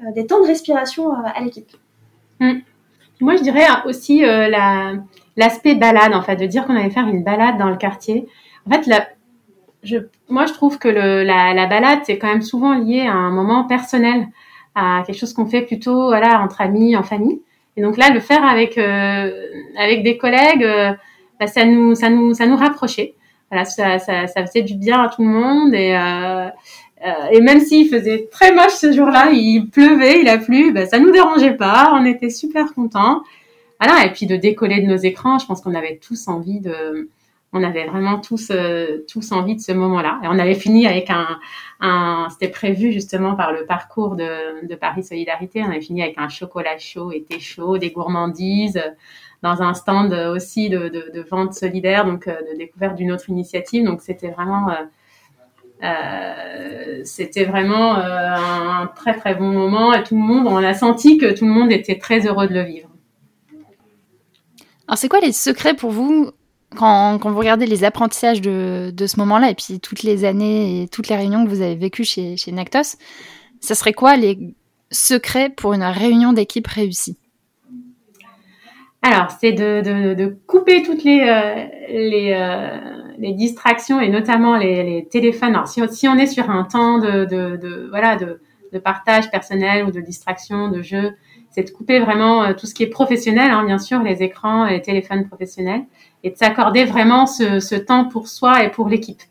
des 0.00 0.26
temps 0.26 0.40
de 0.40 0.46
respiration 0.46 1.12
à 1.12 1.40
l'équipe. 1.40 1.70
Mm. 2.40 2.58
Moi, 3.20 3.36
je 3.36 3.42
dirais 3.42 3.66
aussi 3.84 4.20
la 4.20 4.94
l'aspect 5.36 5.74
balade, 5.74 6.12
en 6.12 6.22
fait, 6.22 6.36
de 6.36 6.46
dire 6.46 6.66
qu'on 6.66 6.76
allait 6.76 6.90
faire 6.90 7.08
une 7.08 7.24
balade 7.24 7.56
dans 7.56 7.70
le 7.70 7.76
quartier. 7.76 8.26
En 8.66 8.70
fait, 8.70 8.86
la, 8.86 9.06
je, 9.82 9.96
moi, 10.28 10.46
je 10.46 10.52
trouve 10.52 10.78
que 10.78 10.88
le, 10.88 11.22
la, 11.22 11.54
la 11.54 11.66
balade, 11.66 12.00
c'est 12.04 12.18
quand 12.18 12.28
même 12.28 12.42
souvent 12.42 12.74
lié 12.74 13.06
à 13.06 13.14
un 13.14 13.30
moment 13.30 13.64
personnel, 13.64 14.28
à 14.74 15.02
quelque 15.06 15.18
chose 15.18 15.32
qu'on 15.32 15.46
fait 15.46 15.62
plutôt, 15.62 16.08
voilà, 16.08 16.40
entre 16.42 16.60
amis, 16.60 16.96
en 16.96 17.02
famille. 17.02 17.40
Et 17.76 17.82
donc 17.82 17.96
là, 17.96 18.10
le 18.10 18.20
faire 18.20 18.44
avec 18.44 18.76
euh, 18.78 19.30
avec 19.78 20.02
des 20.02 20.18
collègues, 20.18 20.64
euh, 20.64 20.92
bah, 21.38 21.46
ça 21.46 21.64
nous 21.64 21.94
ça 21.94 22.10
nous 22.10 22.34
ça 22.34 22.46
nous 22.46 22.56
rapprochait. 22.56 23.14
Voilà, 23.50 23.64
ça, 23.64 23.98
ça, 23.98 24.26
ça 24.26 24.46
faisait 24.46 24.62
du 24.62 24.76
bien 24.76 25.02
à 25.02 25.08
tout 25.08 25.22
le 25.22 25.28
monde 25.28 25.74
et 25.74 25.96
euh, 25.96 26.46
euh 26.46 26.50
et 27.32 27.40
même 27.40 27.60
s'il 27.60 27.88
faisait 27.88 28.28
très 28.30 28.54
moche 28.54 28.72
ce 28.72 28.92
jour-là, 28.92 29.30
il 29.32 29.68
pleuvait, 29.70 30.20
il 30.20 30.28
a 30.28 30.38
plu, 30.38 30.72
bah, 30.72 30.86
ça 30.86 30.98
nous 30.98 31.10
dérangeait 31.10 31.56
pas, 31.56 31.92
on 31.94 32.04
était 32.04 32.30
super 32.30 32.74
contents. 32.74 33.22
Voilà, 33.80 34.04
et 34.04 34.12
puis 34.12 34.26
de 34.26 34.36
décoller 34.36 34.82
de 34.82 34.86
nos 34.86 34.96
écrans, 34.96 35.38
je 35.38 35.46
pense 35.46 35.62
qu'on 35.62 35.74
avait 35.74 35.96
tous 35.96 36.28
envie 36.28 36.60
de, 36.60 37.08
on 37.52 37.64
avait 37.64 37.86
vraiment 37.86 38.18
tous 38.18 38.50
euh, 38.50 39.04
tous 39.08 39.32
envie 39.32 39.56
de 39.56 39.60
ce 39.60 39.72
moment-là. 39.72 40.20
Et 40.22 40.28
on 40.28 40.38
avait 40.38 40.54
fini 40.54 40.86
avec 40.86 41.10
un, 41.10 41.38
un 41.80 42.28
c'était 42.30 42.48
prévu 42.48 42.92
justement 42.92 43.34
par 43.34 43.52
le 43.52 43.64
parcours 43.66 44.14
de, 44.16 44.74
Paris 44.76 45.02
Solidarité. 45.02 45.62
On 45.62 45.70
avait 45.70 45.80
fini 45.80 46.02
avec 46.02 46.16
un 46.18 46.28
chocolat 46.28 46.78
chaud, 46.78 47.10
été 47.10 47.40
chaud, 47.40 47.78
des 47.78 47.90
gourmandises, 47.90 48.80
dans 49.42 49.62
un 49.62 49.74
stand 49.74 50.12
aussi 50.12 50.68
de, 50.68 51.26
vente 51.28 51.54
solidaire, 51.54 52.04
donc 52.04 52.28
euh, 52.28 52.36
de 52.52 52.56
découverte 52.56 52.96
d'une 52.96 53.12
autre 53.12 53.30
initiative. 53.30 53.84
Donc 53.84 54.00
c'était 54.02 54.30
vraiment 54.30 54.70
euh, 54.70 54.74
euh, 55.82 57.00
c'était 57.04 57.44
vraiment 57.44 57.94
un 57.94 58.86
très 58.94 59.14
très 59.14 59.34
bon 59.34 59.50
moment 59.50 59.92
et 59.94 60.02
tout 60.02 60.16
le 60.16 60.22
monde, 60.22 60.46
on 60.46 60.56
a 60.56 60.74
senti 60.74 61.18
que 61.18 61.32
tout 61.32 61.46
le 61.46 61.52
monde 61.52 61.72
était 61.72 61.98
très 61.98 62.26
heureux 62.26 62.48
de 62.48 62.54
le 62.54 62.62
vivre. 62.62 62.88
Alors, 64.88 64.98
c'est 64.98 65.08
quoi 65.08 65.20
les 65.20 65.32
secrets 65.32 65.74
pour 65.74 65.90
vous 65.90 66.30
quand, 66.76 67.18
vous 67.24 67.38
regardez 67.38 67.66
les 67.66 67.84
apprentissages 67.84 68.40
de, 68.40 68.92
ce 69.06 69.18
moment-là 69.18 69.50
et 69.50 69.54
puis 69.54 69.80
toutes 69.80 70.02
les 70.02 70.24
années 70.24 70.82
et 70.82 70.88
toutes 70.88 71.08
les 71.08 71.16
réunions 71.16 71.44
que 71.44 71.50
vous 71.50 71.62
avez 71.62 71.74
vécues 71.74 72.04
chez, 72.04 72.36
chez 72.36 72.52
Nactos, 72.52 72.96
ça 73.60 73.74
serait 73.74 73.92
quoi 73.92 74.16
les 74.16 74.54
secrets 74.90 75.50
pour 75.50 75.72
une 75.72 75.82
réunion 75.82 76.32
d'équipe 76.32 76.66
réussie? 76.66 77.16
Alors, 79.02 79.30
c'est 79.40 79.52
de, 79.52 80.38
couper 80.46 80.82
toutes 80.82 81.04
les, 81.04 81.20
euh, 81.20 81.66
euh, 81.90 82.78
les, 83.18 83.32
distractions 83.32 83.98
et 84.00 84.08
notamment 84.08 84.56
les, 84.56 85.08
téléphones. 85.10 85.54
Alors, 85.54 85.68
si, 85.68 85.80
si, 85.90 86.06
on 86.06 86.16
est 86.16 86.26
sur 86.26 86.50
un 86.50 86.64
temps 86.64 86.98
de, 86.98 87.88
voilà, 87.88 88.16
de, 88.16 88.40
partage 88.78 89.30
personnel 89.30 89.84
ou 89.84 89.90
de 89.90 90.00
distraction, 90.00 90.68
de 90.68 90.82
jeu, 90.82 91.14
c'est 91.50 91.64
de 91.64 91.70
couper 91.70 91.98
vraiment 91.98 92.44
euh, 92.44 92.54
tout 92.54 92.66
ce 92.66 92.74
qui 92.74 92.84
est 92.84 92.88
professionnel, 92.88 93.50
hein, 93.50 93.64
bien 93.64 93.78
sûr, 93.78 94.02
les 94.02 94.22
écrans 94.22 94.66
et 94.66 94.74
les 94.74 94.82
téléphones 94.82 95.26
professionnels, 95.26 95.82
et 96.22 96.30
de 96.30 96.36
s'accorder 96.36 96.84
vraiment 96.84 97.26
ce, 97.26 97.60
ce, 97.60 97.74
temps 97.74 98.04
pour 98.04 98.28
soi 98.28 98.64
et 98.64 98.70
pour 98.70 98.88
l'équipe. 98.88 99.22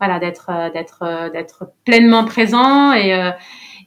Voilà, 0.00 0.18
d'être 0.18 0.50
euh, 0.50 0.70
d'être 0.70 1.02
euh, 1.02 1.28
d'être 1.28 1.72
pleinement 1.84 2.24
présent 2.24 2.92
et 2.92 3.32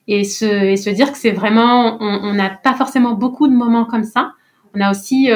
et 0.07 0.23
se 0.23 0.45
et 0.45 0.77
se 0.77 0.89
dire 0.89 1.11
que 1.11 1.17
c'est 1.17 1.31
vraiment 1.31 1.97
on 2.01 2.33
n'a 2.33 2.49
pas 2.49 2.73
forcément 2.73 3.13
beaucoup 3.13 3.47
de 3.47 3.53
moments 3.53 3.85
comme 3.85 4.03
ça. 4.03 4.33
On 4.75 4.81
a 4.81 4.91
aussi 4.91 5.29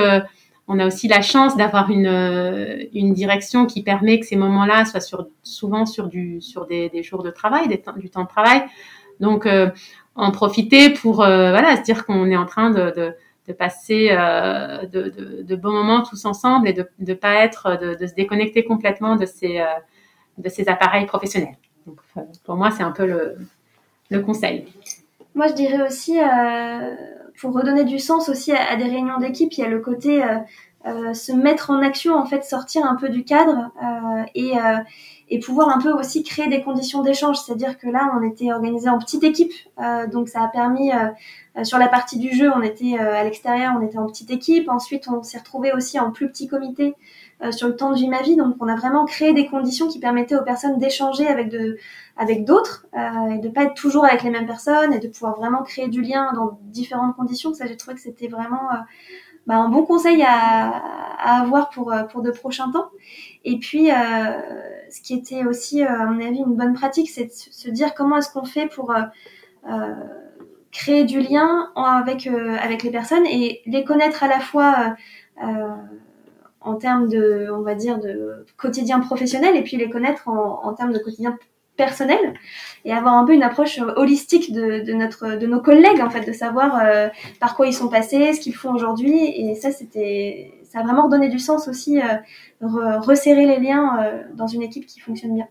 on 0.68 0.80
a 0.80 0.88
aussi 0.88 1.08
la 1.08 1.22
chance 1.22 1.56
d'avoir 1.56 1.92
une, 1.92 2.88
une 2.94 3.14
direction 3.14 3.68
qui 3.68 3.84
permet 3.84 4.20
que 4.20 4.26
ces 4.26 4.36
moments-là 4.36 4.86
soient 4.86 5.00
sur, 5.00 5.28
souvent 5.44 5.86
sur, 5.86 6.08
du, 6.08 6.42
sur 6.42 6.66
des, 6.66 6.90
des 6.90 7.04
jours 7.04 7.22
de 7.22 7.30
travail, 7.30 7.68
du 7.98 8.10
temps 8.10 8.24
de 8.24 8.28
travail. 8.28 8.64
Donc, 9.20 9.48
en 10.16 10.32
profiter 10.32 10.90
pour 10.92 11.22
euh, 11.22 11.52
voilà 11.52 11.76
se 11.76 11.82
dire 11.82 12.06
qu'on 12.06 12.30
est 12.32 12.38
en 12.38 12.46
train 12.46 12.72
de, 12.72 12.92
de, 12.96 13.14
de 13.48 13.54
passer 13.54 14.10
euh, 14.12 14.86
de, 14.86 15.10
de, 15.10 15.44
de, 15.44 15.56
bons 15.56 15.74
moments 15.74 16.04
tous 16.04 16.26
ensemble 16.26 16.68
et 16.68 16.74
de 16.74 16.88
ne 17.00 17.14
pas 17.14 17.44
être 17.44 17.78
de, 17.80 18.08
se 18.08 18.14
déconnecter 18.14 18.64
complètement 18.64 19.16
de 19.18 19.26
ces 19.26 19.60
euh, 19.60 19.66
de 20.38 20.50
ces 20.50 20.68
appareils 20.68 21.06
professionnels. 21.06 21.56
Donc, 21.86 22.00
pour 22.44 22.56
moi, 22.56 22.72
c'est 22.72 22.84
un 22.84 22.92
peu 22.92 23.06
le, 23.06 23.38
le 24.10 24.20
conseil. 24.22 24.66
Moi, 25.34 25.48
je 25.48 25.54
dirais 25.54 25.82
aussi, 25.82 26.20
euh, 26.20 26.96
pour 27.40 27.54
redonner 27.54 27.84
du 27.84 28.00
sens 28.00 28.30
aussi 28.30 28.52
à, 28.52 28.76
des 28.76 28.86
réunions 28.86 29.18
d'équipe, 29.20 29.52
il 29.54 29.62
y 29.62 29.64
a 29.64 29.70
le 29.70 29.80
côté 29.80 30.24
euh, 30.24 31.14
se 31.14 31.32
mettre 31.32 31.72
en 31.72 31.82
action, 31.82 32.16
en 32.16 32.26
fait, 32.26 32.44
sortir 32.44 32.86
un 32.86 32.96
peu 32.96 33.10
du 33.10 33.24
cadre 33.24 33.72
et 34.36 34.54
et 35.30 35.40
pouvoir 35.40 35.70
un 35.70 35.82
peu 35.82 35.92
aussi 35.92 36.24
créer 36.24 36.48
des 36.48 36.62
conditions 36.62 37.02
d'échange. 37.02 37.38
C'est-à-dire 37.38 37.78
que 37.78 37.88
là, 37.88 38.12
on 38.18 38.24
était 38.24 38.52
organisé 38.52 38.90
en 38.90 39.00
petite 39.00 39.24
équipe, 39.24 39.52
euh, 39.80 40.08
donc 40.08 40.30
ça 40.30 40.44
a 40.44 40.48
permis 40.48 40.92
euh, 40.92 41.10
euh, 41.58 41.64
sur 41.64 41.78
la 41.78 41.88
partie 41.88 42.20
du 42.20 42.36
jeu, 42.36 42.52
on 42.54 42.62
était 42.62 42.98
à 42.98 43.24
l'extérieur, 43.24 43.74
on 43.80 43.86
était 43.86 43.98
en 43.98 44.08
petite 44.08 44.30
équipe. 44.30 44.70
Ensuite, 44.70 45.08
on 45.08 45.24
s'est 45.24 45.40
retrouvé 45.40 45.72
aussi 45.74 46.00
en 46.00 46.12
plus 46.12 46.30
petit 46.30 46.48
comité 46.48 46.96
sur 47.52 47.68
le 47.68 47.76
temps 47.76 47.92
de 47.92 47.96
vie 47.96 48.08
ma 48.08 48.22
vie. 48.22 48.36
Donc, 48.36 48.56
on 48.60 48.68
a 48.68 48.76
vraiment 48.76 49.06
créé 49.06 49.34
des 49.34 49.48
conditions 49.48 49.88
qui 49.88 50.00
permettaient 50.00 50.36
aux 50.36 50.44
personnes 50.44 50.80
d'échanger 50.80 51.28
avec 51.28 51.50
de, 51.50 51.78
avec 52.18 52.46
d'autres 52.46 52.86
et 52.94 53.40
de 53.40 53.50
pas 53.50 53.64
être 53.64 53.74
toujours 53.74 54.06
avec 54.06 54.24
les 54.24 54.30
mêmes 54.30 54.48
personnes 54.48 54.94
et 54.94 55.00
de 55.00 55.08
pouvoir 55.08 55.36
vraiment 55.36 55.62
créer 55.64 55.88
du 55.88 56.02
lien 56.02 56.32
dans 56.34 56.60
différentes 56.64 57.16
conditions. 57.16 57.54
Ça, 57.54 57.66
j'ai 57.66 57.78
trouvé 57.78 57.96
que 57.96 58.02
c'était 58.02 58.28
vraiment 58.28 58.70
bah, 59.48 59.58
un 59.58 59.70
bon 59.70 59.86
conseil 59.86 60.24
à, 60.24 60.82
à, 61.20 61.42
avoir 61.42 61.70
pour 61.70 61.94
pour 62.10 62.22
de 62.22 62.32
prochains 62.32 62.72
temps. 62.72 62.90
Et 63.46 63.60
puis, 63.60 63.92
euh, 63.92 63.96
ce 64.90 65.02
qui 65.02 65.14
était 65.14 65.46
aussi, 65.46 65.84
euh, 65.84 65.88
à 65.88 66.06
mon 66.06 66.26
avis, 66.26 66.40
une 66.40 66.56
bonne 66.56 66.74
pratique, 66.74 67.10
c'est 67.10 67.26
de 67.26 67.32
se 67.32 67.70
dire 67.70 67.94
comment 67.94 68.18
est-ce 68.18 68.32
qu'on 68.32 68.44
fait 68.44 68.68
pour 68.68 68.92
euh, 68.92 69.94
créer 70.72 71.04
du 71.04 71.22
lien 71.22 71.72
avec, 71.76 72.28
avec 72.28 72.84
les 72.84 72.90
personnes 72.90 73.26
et 73.28 73.62
les 73.68 73.84
connaître 73.84 74.24
à 74.24 74.28
la 74.28 74.40
fois 74.40 74.96
en 76.66 76.76
termes 76.76 77.08
de, 77.08 77.48
on 77.52 77.62
va 77.62 77.76
dire, 77.76 78.00
de 78.00 78.46
quotidien 78.58 79.00
professionnel 79.00 79.56
et 79.56 79.64
puis 79.64 79.78
les 79.78 79.90
connaître 79.90 80.28
en, 80.28 80.62
en 80.64 80.74
termes 80.74 80.94
de 80.94 81.00
quotidien 81.00 81.38
personnel 81.78 82.34
et 82.86 82.94
avoir 82.94 83.16
un 83.16 83.26
peu 83.26 83.34
une 83.34 83.44
approche 83.44 83.82
holistique 83.98 84.54
de, 84.54 84.80
de 84.80 84.94
notre 84.94 85.38
de 85.38 85.46
nos 85.46 85.60
collègues 85.60 86.00
en 86.00 86.10
fait 86.10 86.26
de 86.26 86.32
savoir 86.32 86.82
par 87.42 87.58
quoi 87.58 87.68
ils 87.68 87.74
sont 87.74 87.90
passés 87.90 88.32
ce 88.32 88.40
qu'ils 88.40 88.56
font 88.56 88.74
aujourd'hui 88.74 89.26
et 89.26 89.56
ça 89.56 89.72
c'était 89.72 90.54
ça 90.64 90.80
a 90.80 90.84
vraiment 90.84 91.04
redonné 91.04 91.28
du 91.28 91.38
sens 91.38 91.68
aussi 91.68 92.00
resserrer 92.62 93.46
les 93.46 93.60
liens 93.60 94.04
euh, 94.04 94.24
dans 94.34 94.48
une 94.48 94.62
équipe 94.62 94.86
qui 94.86 95.00
fonctionne 95.00 95.36
bien. 95.36 95.48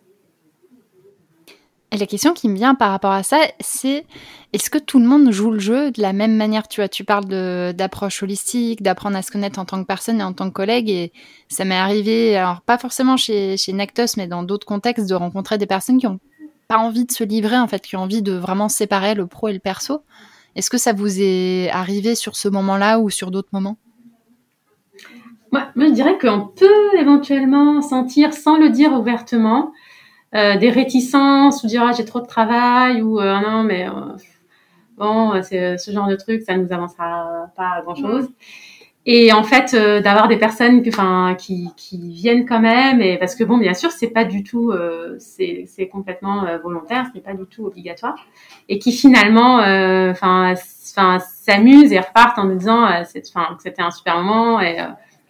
Et 1.95 1.97
la 1.97 2.07
question 2.07 2.33
qui 2.33 2.49
me 2.49 2.57
vient 2.57 2.75
par 2.75 2.91
rapport 2.91 3.13
à 3.13 3.23
ça, 3.23 3.39
c'est 3.61 4.05
est-ce 4.53 4.69
que 4.69 4.79
tout 4.79 4.99
le 4.99 5.07
monde 5.07 5.31
joue 5.31 5.53
le 5.53 5.61
jeu 5.61 5.93
de 5.93 6.03
la 6.03 6.13
même 6.13 6.35
manière? 6.35 6.67
Tu 6.67 6.81
vois, 6.81 6.89
tu 6.89 7.05
parles 7.05 7.27
d'approche 7.73 8.21
holistique, 8.21 8.83
d'apprendre 8.83 9.17
à 9.17 9.23
se 9.23 9.31
connaître 9.31 9.61
en 9.61 9.65
tant 9.65 9.81
que 9.81 9.87
personne 9.87 10.19
et 10.19 10.25
en 10.25 10.33
tant 10.33 10.49
que 10.49 10.55
collègue. 10.55 10.91
Et 10.91 11.13
ça 11.49 11.65
m'est 11.65 11.77
arrivé, 11.77 12.37
alors 12.37 12.63
pas 12.63 12.79
forcément 12.79 13.17
chez, 13.17 13.57
chez 13.57 13.73
mais 14.17 14.27
dans 14.27 14.43
d'autres 14.43 14.67
contextes, 14.67 15.09
de 15.09 15.15
rencontrer 15.15 15.57
des 15.57 15.67
personnes 15.67 15.99
qui 15.99 16.07
n'ont 16.07 16.19
pas 16.67 16.79
envie 16.79 17.05
de 17.05 17.13
se 17.13 17.23
livrer, 17.23 17.59
en 17.59 17.69
fait, 17.69 17.83
qui 17.83 17.95
ont 17.95 18.01
envie 18.01 18.23
de 18.23 18.33
vraiment 18.33 18.69
séparer 18.69 19.15
le 19.15 19.29
pro 19.29 19.47
et 19.47 19.53
le 19.53 19.61
perso. 19.61 20.03
Est-ce 20.57 20.71
que 20.71 20.79
ça 20.79 20.95
vous 20.95 21.21
est 21.21 21.71
arrivé 21.71 22.17
sur 22.17 22.35
ce 22.35 22.49
moment-là 22.49 22.99
ou 22.99 23.09
sur 23.09 23.31
d'autres 23.31 23.51
moments? 23.53 23.77
Moi, 25.53 25.71
je 25.77 25.93
dirais 25.93 26.19
qu'on 26.19 26.49
peut 26.49 26.99
éventuellement 26.99 27.81
sentir, 27.83 28.33
sans 28.33 28.57
le 28.57 28.71
dire 28.71 28.93
ouvertement, 28.93 29.71
euh, 30.35 30.57
des 30.57 30.71
réticences 30.71 31.63
ou 31.63 31.67
dire 31.67 31.85
ah, 31.87 31.93
j'ai 31.97 32.05
trop 32.05 32.21
de 32.21 32.27
travail 32.27 33.03
ou 33.03 33.21
euh, 33.21 33.41
non 33.41 33.63
mais 33.63 33.87
euh, 33.89 34.17
bon 34.97 35.41
c'est 35.43 35.79
ce 35.79 35.91
genre 35.93 36.09
de 36.09 36.17
truc 36.17 36.43
ça 36.43 36.57
nous 36.57 36.73
avancera 36.73 37.47
pas 37.57 37.81
grand 37.83 37.95
chose 37.95 38.29
et 39.07 39.33
en 39.33 39.45
fait 39.45 39.77
d'avoir 39.77 40.27
des 40.27 40.37
personnes 40.37 40.83
enfin 40.89 41.37
qui, 41.39 41.69
qui 41.77 41.99
viennent 42.13 42.47
quand 42.47 42.59
même 42.59 43.01
et 43.01 43.17
parce 43.19 43.37
que 43.37 43.45
bon 43.45 43.59
bien 43.59 43.75
sûr 43.75 43.93
c'est 43.93 44.09
pas 44.09 44.25
du 44.25 44.43
tout 44.43 44.73
c'est 45.19 45.65
c'est 45.67 45.89
complètement 45.89 46.47
volontaire 46.63 47.07
ce 47.11 47.17
n'est 47.17 47.23
pas 47.23 47.35
du 47.35 47.47
tout 47.47 47.67
obligatoire. 47.67 48.17
Et 48.69 48.79
qui 48.79 48.93
finalement 48.93 49.57
enfin 49.57 50.55
enfin 50.97 51.19
s'amusent 51.19 51.93
et 51.93 52.01
repartent 52.01 52.39
en 52.39 52.47
me 52.47 52.57
disant 52.57 52.85
enfin 52.85 53.55
que 53.57 53.63
c'était 53.63 53.83
un 53.83 53.91
super 53.91 54.21
moment 54.23 54.61
et 54.61 54.79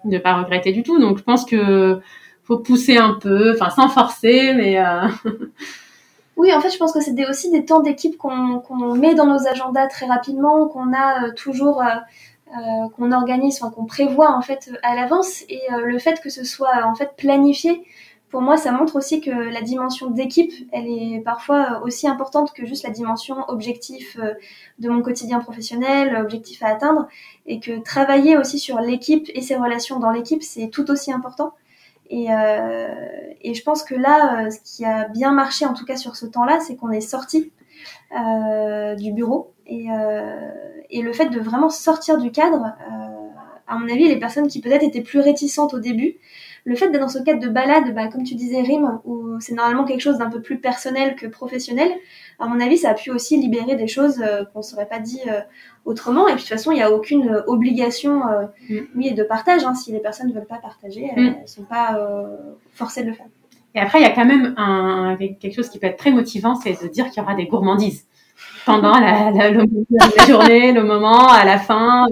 ne 0.04 0.18
pas 0.18 0.36
regretter 0.36 0.72
du 0.72 0.82
tout. 0.82 0.98
Donc 0.98 1.18
je 1.18 1.22
pense 1.22 1.44
que 1.44 2.00
faut 2.44 2.58
pousser 2.58 2.96
un 2.96 3.14
peu, 3.14 3.54
enfin 3.54 3.70
sans 3.70 3.88
forcer, 3.88 4.52
mais 4.54 4.78
euh... 4.78 5.08
oui, 6.36 6.52
en 6.52 6.60
fait, 6.60 6.70
je 6.70 6.78
pense 6.78 6.92
que 6.92 7.00
c'est 7.00 7.28
aussi 7.28 7.50
des 7.50 7.64
temps 7.64 7.80
d'équipe 7.80 8.16
qu'on 8.18 8.94
met 8.94 9.14
dans 9.14 9.26
nos 9.26 9.46
agendas 9.48 9.88
très 9.88 10.06
rapidement, 10.06 10.68
qu'on 10.68 10.92
a 10.92 11.24
euh, 11.24 11.32
toujours, 11.32 11.82
euh, 11.82 12.88
qu'on 12.96 13.12
organise, 13.12 13.60
enfin 13.60 13.72
qu'on 13.74 13.86
prévoit 13.86 14.30
en 14.30 14.42
fait 14.42 14.70
à 14.82 14.94
l'avance, 14.94 15.42
et 15.48 15.62
le 15.84 15.98
fait 15.98 16.20
que 16.20 16.30
ce 16.30 16.44
soit 16.44 16.84
en 16.84 16.94
fait 16.94 17.16
planifié 17.16 17.84
pour 18.30 18.42
moi, 18.42 18.56
ça 18.56 18.72
montre 18.72 18.96
aussi 18.96 19.20
que 19.20 19.30
la 19.30 19.62
dimension 19.62 20.10
d'équipe, 20.10 20.52
elle 20.72 20.88
est 20.88 21.20
parfois 21.24 21.80
aussi 21.84 22.08
importante 22.08 22.52
que 22.52 22.66
juste 22.66 22.82
la 22.82 22.90
dimension 22.90 23.36
objectif 23.46 24.18
de 24.80 24.88
mon 24.88 25.02
quotidien 25.02 25.38
professionnel, 25.38 26.16
objectif 26.16 26.60
à 26.64 26.66
atteindre, 26.66 27.06
et 27.46 27.60
que 27.60 27.80
travailler 27.80 28.36
aussi 28.36 28.58
sur 28.58 28.80
l'équipe 28.80 29.30
et 29.34 29.40
ses 29.40 29.54
relations 29.54 30.00
dans 30.00 30.10
l'équipe, 30.10 30.42
c'est 30.42 30.68
tout 30.68 30.90
aussi 30.90 31.12
important. 31.12 31.54
Et, 32.10 32.26
euh, 32.30 32.88
et, 33.40 33.54
je 33.54 33.62
pense 33.62 33.82
que 33.82 33.94
là, 33.94 34.46
euh, 34.46 34.50
ce 34.50 34.58
qui 34.60 34.84
a 34.84 35.08
bien 35.08 35.32
marché, 35.32 35.64
en 35.64 35.74
tout 35.74 35.84
cas 35.84 35.96
sur 35.96 36.16
ce 36.16 36.26
temps-là, 36.26 36.60
c'est 36.60 36.76
qu'on 36.76 36.90
est 36.90 37.00
sorti 37.00 37.52
euh, 38.18 38.94
du 38.94 39.12
bureau. 39.12 39.54
Et, 39.66 39.86
le 41.02 41.12
fait 41.12 41.28
de 41.28 41.40
vraiment 41.40 41.70
sortir 41.70 42.18
du 42.18 42.30
cadre, 42.30 42.74
à 43.66 43.78
mon 43.78 43.88
avis, 43.88 44.08
les 44.08 44.18
personnes 44.18 44.46
qui 44.46 44.60
peut-être 44.60 44.84
étaient 44.84 45.02
plus 45.02 45.20
réticentes 45.20 45.74
au 45.74 45.80
début, 45.80 46.16
le 46.64 46.74
fait 46.76 46.88
d'être 46.88 47.00
dans 47.00 47.08
ce 47.08 47.18
cadre 47.18 47.40
de 47.40 47.48
balade, 47.48 47.94
bah, 47.94 48.08
comme 48.08 48.22
tu 48.22 48.34
disais, 48.34 48.62
Rim, 48.62 49.00
où 49.04 49.38
c'est 49.38 49.52
normalement 49.52 49.84
quelque 49.84 50.00
chose 50.00 50.16
d'un 50.16 50.30
peu 50.30 50.40
plus 50.40 50.58
personnel 50.58 51.14
que 51.14 51.26
professionnel, 51.26 51.90
à 52.38 52.46
mon 52.46 52.58
avis, 52.58 52.78
ça 52.78 52.90
a 52.90 52.94
pu 52.94 53.10
aussi 53.10 53.36
libérer 53.36 53.76
des 53.76 53.86
choses 53.86 54.20
euh, 54.20 54.44
qu'on 54.52 54.60
ne 54.60 54.64
saurait 54.64 54.88
pas 54.88 54.98
dit 54.98 55.20
euh, 55.28 55.40
autrement. 55.84 56.26
Et 56.26 56.32
puis 56.32 56.36
de 56.36 56.40
toute 56.40 56.48
façon, 56.48 56.72
il 56.72 56.76
n'y 56.76 56.82
a 56.82 56.90
aucune 56.90 57.28
euh, 57.28 57.42
obligation 57.46 58.22
mm. 58.68 58.76
oui, 58.96 59.12
de 59.12 59.22
partage. 59.22 59.64
Hein. 59.64 59.74
Si 59.74 59.92
les 59.92 60.00
personnes 60.00 60.28
ne 60.28 60.32
veulent 60.32 60.46
pas 60.46 60.56
partager, 60.56 61.10
elles 61.14 61.22
ne 61.22 61.30
mm. 61.30 61.46
sont 61.46 61.64
pas 61.64 62.00
forcées 62.72 63.02
de 63.02 63.08
le 63.08 63.14
faire. 63.14 63.26
Et 63.74 63.80
après, 63.80 64.00
il 64.00 64.02
y 64.02 64.06
a 64.06 64.12
quand 64.12 64.24
même 64.24 64.54
un, 64.56 65.16
quelque 65.16 65.54
chose 65.54 65.68
qui 65.68 65.78
peut 65.78 65.88
être 65.88 65.98
très 65.98 66.12
motivant, 66.12 66.54
c'est 66.54 66.80
de 66.80 66.88
dire 66.88 67.10
qu'il 67.10 67.22
y 67.22 67.24
aura 67.24 67.34
des 67.34 67.46
gourmandises 67.46 68.06
pendant 68.64 68.98
la, 68.98 69.30
la, 69.32 69.52
journée, 70.26 70.72
le 70.72 70.82
moment, 70.82 71.28
à 71.28 71.44
la 71.44 71.58
fin. 71.58 72.06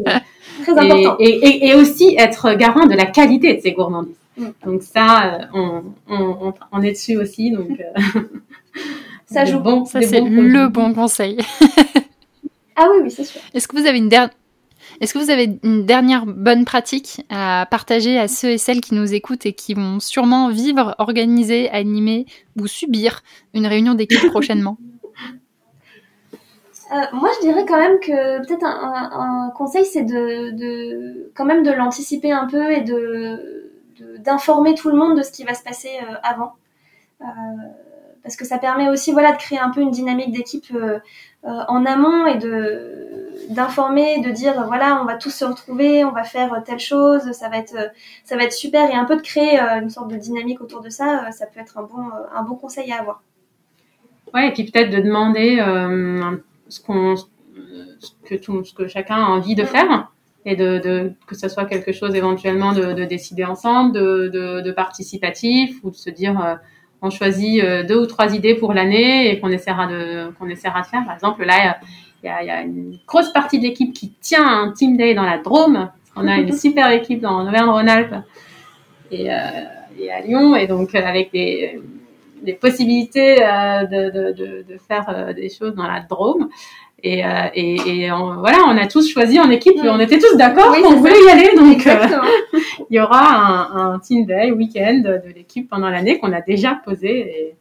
Très 0.62 0.72
important. 0.72 1.16
Et, 1.18 1.30
et, 1.30 1.68
et, 1.68 1.74
aussi 1.74 2.14
être 2.18 2.52
garant 2.54 2.86
de 2.86 2.94
la 2.94 3.06
qualité 3.06 3.54
de 3.54 3.60
ces 3.60 3.72
gourmandises. 3.72 4.16
Mm. 4.36 4.46
Donc 4.64 4.82
ça, 4.82 5.48
on, 5.52 5.82
on, 6.08 6.54
on, 6.72 6.82
est 6.82 6.92
dessus 6.92 7.16
aussi. 7.16 7.50
Donc 7.50 7.68
ça 9.26 9.44
joue. 9.44 9.60
Bon, 9.60 9.84
ça 9.84 10.00
c'est 10.02 10.20
le 10.20 10.68
bon 10.68 10.94
conseil. 10.94 11.38
ah 12.76 12.88
oui, 12.92 13.00
oui, 13.02 13.10
c'est 13.10 13.24
sûr. 13.24 13.40
Est-ce 13.54 13.68
que 13.68 13.76
vous 13.76 13.86
avez 13.86 13.98
une 13.98 14.08
dernière 14.08 14.30
est-ce 15.00 15.14
que 15.14 15.18
vous 15.18 15.30
avez 15.30 15.58
une 15.62 15.86
dernière 15.86 16.26
bonne 16.26 16.64
pratique 16.64 17.24
à 17.30 17.66
partager 17.70 18.18
à 18.18 18.28
ceux 18.28 18.50
et 18.50 18.58
celles 18.58 18.80
qui 18.80 18.94
nous 18.94 19.14
écoutent 19.14 19.46
et 19.46 19.52
qui 19.52 19.74
vont 19.74 20.00
sûrement 20.00 20.48
vivre, 20.48 20.94
organiser, 20.98 21.70
animer 21.70 22.26
ou 22.60 22.66
subir 22.66 23.22
une 23.54 23.66
réunion 23.66 23.94
d'équipe 23.94 24.24
prochainement? 24.30 24.76
Euh, 26.92 26.96
moi, 27.14 27.30
je 27.40 27.46
dirais 27.46 27.64
quand 27.66 27.78
même 27.78 27.98
que 28.00 28.46
peut-être 28.46 28.66
un, 28.66 29.50
conseil, 29.56 29.84
c'est 29.86 30.02
de, 30.02 30.50
de, 30.50 31.32
quand 31.34 31.46
même 31.46 31.62
de 31.62 31.70
l'anticiper 31.70 32.30
un 32.32 32.46
peu 32.46 32.70
et 32.70 32.82
de 32.82 33.61
d'informer 34.18 34.74
tout 34.74 34.88
le 34.88 34.96
monde 34.96 35.18
de 35.18 35.22
ce 35.22 35.32
qui 35.32 35.44
va 35.44 35.54
se 35.54 35.62
passer 35.62 35.90
euh, 36.02 36.14
avant. 36.22 36.54
Euh, 37.20 37.24
parce 38.22 38.36
que 38.36 38.44
ça 38.44 38.58
permet 38.58 38.88
aussi 38.88 39.12
voilà 39.12 39.32
de 39.32 39.36
créer 39.36 39.58
un 39.58 39.70
peu 39.70 39.80
une 39.80 39.90
dynamique 39.90 40.32
d'équipe 40.32 40.72
euh, 40.74 41.00
en 41.42 41.84
amont 41.84 42.26
et 42.26 42.38
d'informer, 43.48 44.20
de 44.20 44.30
dire 44.30 44.64
voilà 44.68 45.00
on 45.02 45.04
va 45.04 45.16
tous 45.16 45.30
se 45.30 45.44
retrouver, 45.44 46.04
on 46.04 46.12
va 46.12 46.22
faire 46.22 46.62
telle 46.64 46.78
chose, 46.78 47.32
ça 47.32 47.48
va 47.48 47.56
être 47.56 48.52
super 48.52 48.88
et 48.88 48.94
un 48.94 49.06
peu 49.06 49.16
de 49.16 49.22
créer 49.22 49.58
une 49.58 49.90
sorte 49.90 50.08
de 50.08 50.16
dynamique 50.16 50.60
autour 50.60 50.82
de 50.82 50.88
ça, 50.88 51.32
ça 51.32 51.46
peut 51.46 51.58
être 51.58 51.78
un 51.78 52.42
bon 52.44 52.54
conseil 52.54 52.92
à 52.92 53.00
avoir. 53.00 53.24
Ouais 54.32 54.48
et 54.48 54.52
puis 54.52 54.70
peut-être 54.70 54.90
de 54.90 55.00
demander 55.00 55.56
ce 56.68 56.80
qu'on 56.80 57.16
ce 57.16 58.72
que 58.72 58.86
chacun 58.86 59.16
a 59.16 59.26
envie 59.26 59.56
de 59.56 59.64
faire 59.64 60.11
et 60.44 60.56
de, 60.56 60.78
de, 60.78 61.12
que 61.26 61.36
ce 61.36 61.48
soit 61.48 61.66
quelque 61.66 61.92
chose 61.92 62.14
éventuellement 62.14 62.72
de, 62.72 62.92
de 62.92 63.04
décider 63.04 63.44
ensemble, 63.44 63.92
de, 63.92 64.28
de, 64.28 64.60
de, 64.60 64.72
participatif 64.72 65.76
ou 65.82 65.90
de 65.90 65.96
se 65.96 66.10
dire 66.10 66.58
on 67.02 67.10
choisit 67.10 67.62
euh, 67.62 67.82
deux 67.82 67.98
ou 68.00 68.06
trois 68.06 68.34
idées 68.34 68.54
pour 68.54 68.72
l'année 68.72 69.30
et 69.30 69.40
qu'on 69.40 69.48
essaiera 69.48 69.88
de 69.88 70.30
qu'on 70.38 70.48
essaiera 70.48 70.82
de 70.82 70.86
faire. 70.86 71.04
Par 71.04 71.14
exemple, 71.14 71.44
là, 71.44 71.78
il 72.22 72.26
y 72.26 72.30
a, 72.30 72.44
y 72.44 72.50
a, 72.50 72.62
une 72.62 72.98
grosse 73.06 73.32
partie 73.32 73.58
de 73.58 73.64
l'équipe 73.64 73.92
qui 73.92 74.10
tient 74.20 74.46
un 74.46 74.72
team 74.72 74.96
day 74.96 75.12
dans 75.12 75.24
la 75.24 75.38
Drôme. 75.38 75.90
On 76.14 76.28
a 76.28 76.36
une 76.38 76.52
super 76.56 76.90
équipe 76.90 77.20
dans 77.20 77.46
Auvergne-Rhône-Alpes 77.46 78.14
et, 79.10 79.32
euh, 79.32 79.36
et, 79.98 80.12
à 80.12 80.20
Lyon, 80.20 80.54
et 80.54 80.68
donc 80.68 80.94
euh, 80.94 81.04
avec 81.04 81.32
des, 81.32 81.80
des 82.40 82.54
possibilités 82.54 83.44
euh, 83.44 83.84
de, 83.84 84.10
de, 84.10 84.32
de, 84.32 84.64
de, 84.68 84.78
faire 84.78 85.34
des 85.34 85.48
choses 85.48 85.74
dans 85.74 85.88
la 85.88 86.00
Drôme. 86.00 86.48
Et, 87.04 87.24
euh, 87.24 87.48
et, 87.54 88.04
et 88.04 88.10
voilà, 88.10 88.58
on 88.68 88.76
a 88.76 88.86
tous 88.86 89.10
choisi 89.10 89.40
en 89.40 89.50
équipe, 89.50 89.74
on 89.82 89.98
était 89.98 90.20
tous 90.20 90.36
d'accord 90.36 90.70
oui, 90.70 90.82
qu'on 90.82 90.96
voulait 90.96 91.20
y 91.26 91.30
aller. 91.30 91.50
Donc, 91.56 91.84
euh, 91.86 92.06
il 92.90 92.96
y 92.96 93.00
aura 93.00 93.28
un, 93.28 93.94
un 93.94 93.98
team 93.98 94.24
day, 94.24 94.52
week-end 94.52 95.02
de 95.04 95.32
l'équipe 95.34 95.68
pendant 95.68 95.90
l'année 95.90 96.18
qu'on 96.18 96.32
a 96.32 96.40
déjà 96.40 96.80
posé 96.84 97.08
et, 97.10 97.56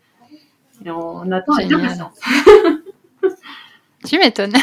et 0.86 0.92
on 0.92 1.32
attend 1.32 1.54
avec 1.54 1.72
impatience. 1.72 2.20
tu 4.08 4.20
m'étonnes. 4.20 4.54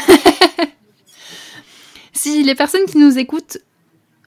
si 2.13 2.43
les 2.43 2.55
personnes 2.55 2.85
qui 2.85 2.99
nous 2.99 3.17
écoutent 3.19 3.57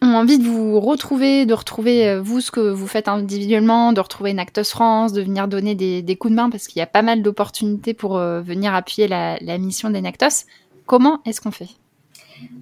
ont 0.03 0.17
envie 0.17 0.39
de 0.39 0.45
vous 0.45 0.81
retrouver, 0.81 1.47
de 1.47 1.55
retrouver 1.55 2.09
euh, 2.09 2.21
vous 2.21 2.41
ce 2.41 2.51
que 2.51 2.61
vous 2.61 2.87
faites 2.87 3.09
individuellement, 3.09 3.93
de 3.93 4.01
retrouver 4.01 4.35
Nactos 4.35 4.65
France, 4.65 5.13
de 5.13 5.23
venir 5.23 5.49
donner 5.49 5.75
des, 5.75 6.17
coups 6.17 6.33
de 6.33 6.37
main 6.37 6.51
parce 6.51 6.67
qu'il 6.67 6.81
y 6.81 6.83
a 6.83 6.87
pas 6.87 7.03
mal 7.03 7.23
d'opportunités 7.23 7.95
pour 7.95 8.17
euh, 8.17 8.41
venir 8.43 8.75
appuyer 8.75 9.09
la, 9.09 9.39
mission 9.59 9.91
des 9.91 10.01
Nactos. 10.01 10.47
Comment 10.87 11.21
est-ce 11.25 11.41
qu'on 11.41 11.53
fait? 11.53 11.69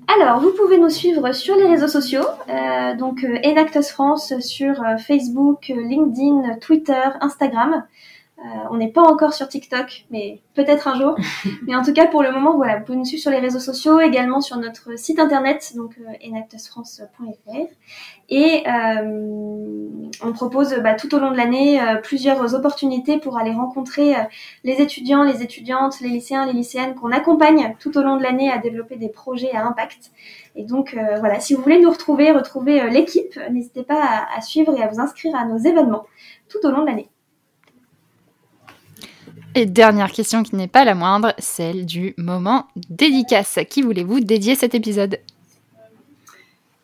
Alors, 0.09 0.41
vous 0.41 0.53
pouvez 0.53 0.79
nous 0.79 0.91
suivre 0.91 1.33
sur 1.33 1.57
les 1.57 1.67
réseaux 1.67 1.89
sociaux, 1.89 2.25
euh, 2.49 2.95
donc 2.97 3.25
Enactus 3.45 3.89
France 3.89 4.39
sur 4.41 4.75
Facebook, 4.99 5.69
LinkedIn, 5.69 6.59
Twitter, 6.61 7.03
Instagram. 7.21 7.85
Euh, 8.41 8.69
on 8.71 8.77
n'est 8.77 8.91
pas 8.91 9.03
encore 9.03 9.35
sur 9.35 9.49
TikTok, 9.49 10.07
mais 10.11 10.41
peut-être 10.55 10.89
un 10.89 10.99
jour. 10.99 11.17
mais 11.67 11.75
en 11.75 11.83
tout 11.83 11.93
cas, 11.93 12.07
pour 12.07 12.23
le 12.23 12.33
moment, 12.33 12.57
voilà, 12.57 12.79
vous 12.79 12.85
pouvez 12.85 12.99
nous 12.99 13.05
suivre 13.05 13.23
sur 13.23 13.31
les 13.31 13.39
réseaux 13.39 13.61
sociaux, 13.61 14.01
également 14.01 14.41
sur 14.41 14.57
notre 14.57 14.99
site 14.99 15.19
internet, 15.19 15.73
donc 15.77 15.97
euh, 15.99 16.29
enactusfrance.fr. 16.29 17.69
Et 18.31 18.63
euh, 18.69 19.89
on 20.23 20.33
propose 20.33 20.75
bah, 20.83 20.95
tout 20.95 21.13
au 21.15 21.19
long 21.19 21.33
de 21.33 21.37
l'année 21.37 21.83
euh, 21.83 21.97
plusieurs 21.97 22.55
opportunités 22.55 23.19
pour 23.19 23.37
aller 23.37 23.51
rencontrer 23.51 24.15
euh, 24.15 24.23
les 24.63 24.81
étudiants, 24.81 25.25
les 25.25 25.43
étudiantes, 25.43 26.01
les 26.01 26.09
lycéens, 26.09 26.47
les 26.47 26.53
lycéennes 26.53 26.95
qu'on 26.95 27.11
accompagne 27.11 27.75
tout 27.81 27.99
au 27.99 28.03
long 28.03 28.17
de 28.17 28.23
l'année 28.23 28.51
à 28.51 28.59
développer 28.59 28.97
des 28.97 29.09
projets 29.09 29.51
à 29.51 29.67
impact. 29.67 30.13
Et 30.55 30.65
donc 30.65 30.97
voilà, 31.21 31.39
si 31.41 31.55
vous 31.55 31.63
voulez 31.63 31.81
nous 31.81 31.91
retrouver, 31.91 32.33
retrouver 32.33 32.91
l'équipe, 32.91 33.39
n'hésitez 33.51 33.85
pas 33.85 34.03
à, 34.03 34.37
à 34.37 34.41
suivre 34.41 34.77
et 34.77 34.83
à 34.83 34.89
vous 34.89 35.01
inscrire 35.01 35.35
à 35.37 35.45
nos 35.45 35.59
événements 35.59 36.07
tout 36.49 36.59
au 36.65 36.71
long 36.71 36.83
de 36.83 36.87
l'année. 36.87 37.09
Et 39.57 39.67
dernière 39.67 40.13
question 40.13 40.45
qui 40.45 40.55
n'est 40.55 40.69
pas 40.69 40.85
la 40.85 40.95
moindre, 40.95 41.35
celle 41.39 41.85
du 41.85 42.15
moment 42.17 42.67
dédicace. 42.89 43.59
À 43.59 43.65
qui 43.65 43.83
voulez-vous 43.83 44.21
dédier 44.21 44.55
cet 44.55 44.77
épisode? 44.77 45.19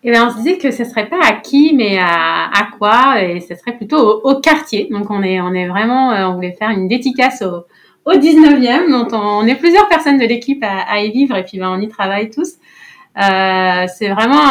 Eh 0.03 0.11
bien, 0.11 0.29
on 0.29 0.31
se 0.33 0.39
disait 0.39 0.59
que 0.59 0.71
ce 0.71 0.85
serait 0.85 1.09
pas 1.09 1.21
à 1.25 1.33
qui, 1.33 1.75
mais 1.75 1.99
à, 1.99 2.51
à 2.53 2.69
quoi, 2.77 3.23
et 3.23 3.41
ce 3.41 3.55
serait 3.55 3.77
plutôt 3.77 4.21
au, 4.23 4.41
quartier. 4.41 4.89
Donc, 4.91 5.11
on 5.11 5.23
est, 5.23 5.41
on 5.41 5.53
est 5.53 5.69
vraiment, 5.69 6.13
euh, 6.13 6.27
on 6.27 6.35
voulait 6.35 6.57
faire 6.59 6.71
une 6.71 6.89
dédicace 6.89 7.43
au, 7.43 7.67
au 8.05 8.15
19e, 8.15 8.91
dont 8.91 9.17
on, 9.17 9.47
est 9.47 9.57
plusieurs 9.57 9.89
personnes 9.89 10.19
de 10.19 10.27
l'équipe 10.27 10.63
à, 10.63 10.83
à, 10.89 11.01
y 11.01 11.11
vivre, 11.11 11.37
et 11.37 11.45
puis 11.45 11.59
ben, 11.59 11.71
on 11.71 11.81
y 11.81 11.89
travaille 11.89 12.31
tous. 12.31 12.55
Euh, 13.17 13.87
c'est 13.97 14.09
vraiment 14.11 14.43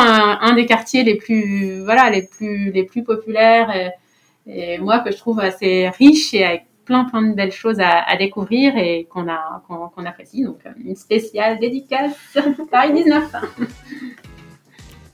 un, 0.41 0.53
des 0.55 0.65
quartiers 0.65 1.03
les 1.03 1.15
plus, 1.15 1.83
voilà, 1.83 2.09
les 2.09 2.23
plus, 2.23 2.71
les 2.71 2.83
plus 2.83 3.03
populaires, 3.03 3.71
et, 4.47 4.77
moi 4.77 4.99
que 4.99 5.11
je 5.11 5.17
trouve 5.17 5.39
assez 5.39 5.89
riche 5.89 6.33
et 6.33 6.61
plein 6.85 7.05
plein 7.05 7.21
de 7.23 7.33
belles 7.33 7.51
choses 7.51 7.79
à, 7.79 8.01
à 8.01 8.15
découvrir 8.17 8.77
et 8.77 9.07
qu'on 9.09 9.27
a 9.27 9.63
qu'on 9.67 9.87
qu 9.89 10.07
apprécie. 10.07 10.43
Donc 10.43 10.59
euh, 10.65 10.69
une 10.83 10.95
spéciale 10.95 11.59
dédicace 11.59 12.13
Paris 12.71 12.93
19. 12.93 13.23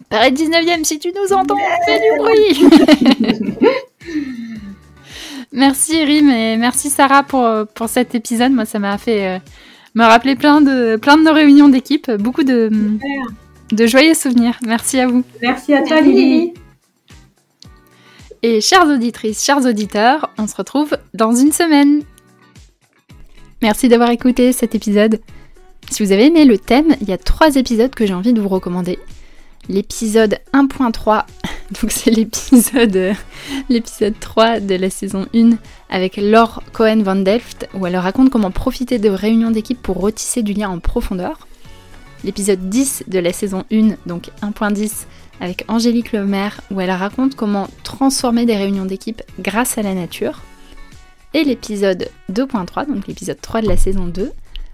Paris 0.09 0.33
19e, 0.33 0.83
si 0.83 0.99
tu 0.99 1.09
nous 1.15 1.33
entends, 1.33 1.55
fais 1.85 1.99
du 1.99 2.17
bruit. 2.19 2.69
merci 5.53 6.03
Rim 6.03 6.29
et 6.29 6.57
merci 6.57 6.89
Sarah 6.89 7.23
pour, 7.23 7.47
pour 7.73 7.87
cet 7.87 8.13
épisode. 8.13 8.51
Moi, 8.51 8.65
ça 8.65 8.77
m'a 8.79 8.97
fait 8.97 9.25
euh, 9.25 9.39
me 9.95 10.03
rappeler 10.03 10.35
plein 10.35 10.59
de, 10.59 10.97
plein 10.97 11.15
de 11.15 11.23
nos 11.23 11.31
réunions 11.31 11.69
d'équipe, 11.69 12.11
beaucoup 12.11 12.43
de, 12.43 12.69
de 13.71 13.87
joyeux 13.87 14.13
souvenirs. 14.13 14.59
Merci 14.65 14.99
à 14.99 15.07
vous. 15.07 15.23
Merci 15.41 15.73
à 15.73 15.81
toi 15.83 16.01
Lily. 16.01 16.53
Et 18.43 18.59
chères 18.59 18.87
auditrices, 18.87 19.43
chers 19.43 19.65
auditeurs, 19.65 20.31
on 20.39 20.47
se 20.47 20.55
retrouve 20.55 20.97
dans 21.13 21.35
une 21.35 21.51
semaine. 21.51 22.01
Merci 23.61 23.87
d'avoir 23.87 24.09
écouté 24.09 24.51
cet 24.51 24.73
épisode. 24.73 25.19
Si 25.91 26.03
vous 26.03 26.11
avez 26.11 26.25
aimé 26.25 26.45
le 26.45 26.57
thème, 26.57 26.95
il 27.01 27.07
y 27.07 27.13
a 27.13 27.19
trois 27.19 27.55
épisodes 27.55 27.93
que 27.93 28.07
j'ai 28.07 28.15
envie 28.15 28.33
de 28.33 28.41
vous 28.41 28.49
recommander. 28.49 28.97
L'épisode 29.69 30.39
1.3, 30.53 31.25
donc 31.81 31.91
c'est 31.91 32.09
l'épisode 32.09 33.15
l'épisode 33.69 34.15
3 34.19 34.59
de 34.59 34.73
la 34.73 34.89
saison 34.89 35.27
1 35.35 35.51
avec 35.91 36.17
Laure 36.17 36.63
Cohen 36.73 37.03
van 37.03 37.17
Delft 37.17 37.69
où 37.75 37.85
elle 37.85 37.95
raconte 37.95 38.31
comment 38.31 38.49
profiter 38.49 38.97
de 38.97 39.09
réunions 39.09 39.51
d'équipe 39.51 39.79
pour 39.79 40.01
retisser 40.01 40.41
du 40.41 40.53
lien 40.53 40.69
en 40.69 40.79
profondeur. 40.79 41.47
L'épisode 42.23 42.69
10 42.69 43.03
de 43.07 43.19
la 43.19 43.33
saison 43.33 43.65
1, 43.71 43.97
donc 44.07 44.29
1.10 44.41 45.05
avec 45.41 45.65
Angélique 45.67 46.13
Lemaire 46.13 46.61
où 46.71 46.79
elle 46.79 46.91
raconte 46.91 47.35
comment 47.35 47.67
transformer 47.83 48.45
des 48.45 48.55
réunions 48.55 48.85
d'équipe 48.85 49.21
grâce 49.39 49.77
à 49.77 49.81
la 49.81 49.93
nature. 49.93 50.41
et 51.33 51.43
l'épisode 51.43 52.09
2.3, 52.31 52.87
donc 52.87 53.07
l'épisode 53.07 53.39
3 53.41 53.61
de 53.61 53.67
la 53.67 53.77
saison 53.77 54.05
2, 54.05 54.31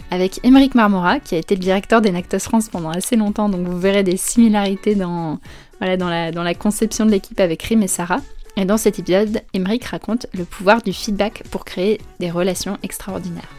avec 0.10 0.39
Émeric 0.43 0.75
Marmora, 0.75 1.19
qui 1.19 1.36
a 1.36 1.38
été 1.38 1.56
le 1.56 1.62
directeur 1.62 2.01
d'Enactus 2.01 2.43
France 2.43 2.69
pendant 2.69 2.89
assez 2.89 3.15
longtemps, 3.15 3.49
donc 3.49 3.67
vous 3.67 3.80
verrez 3.80 4.03
des 4.03 4.17
similarités 4.17 4.95
dans, 4.95 5.39
la 5.80 6.53
conception 6.56 7.06
de 7.06 7.12
l'équipe 7.12 7.39
avec 7.39 7.62
Rim 7.63 7.84
et 7.84 7.88
Sarah. 7.88 8.21
Et 8.56 8.65
dans 8.65 8.77
cet 8.77 8.97
épisode, 8.97 9.41
Émeric 9.53 9.86
raconte 9.86 10.25
le 10.34 10.45
pouvoir 10.45 10.82
du 10.82 10.93
feedback 10.93 11.43
pour 11.51 11.63
créer 11.63 11.99
des 12.19 12.32
relations 12.32 12.77
extraordinaires. 12.82 13.49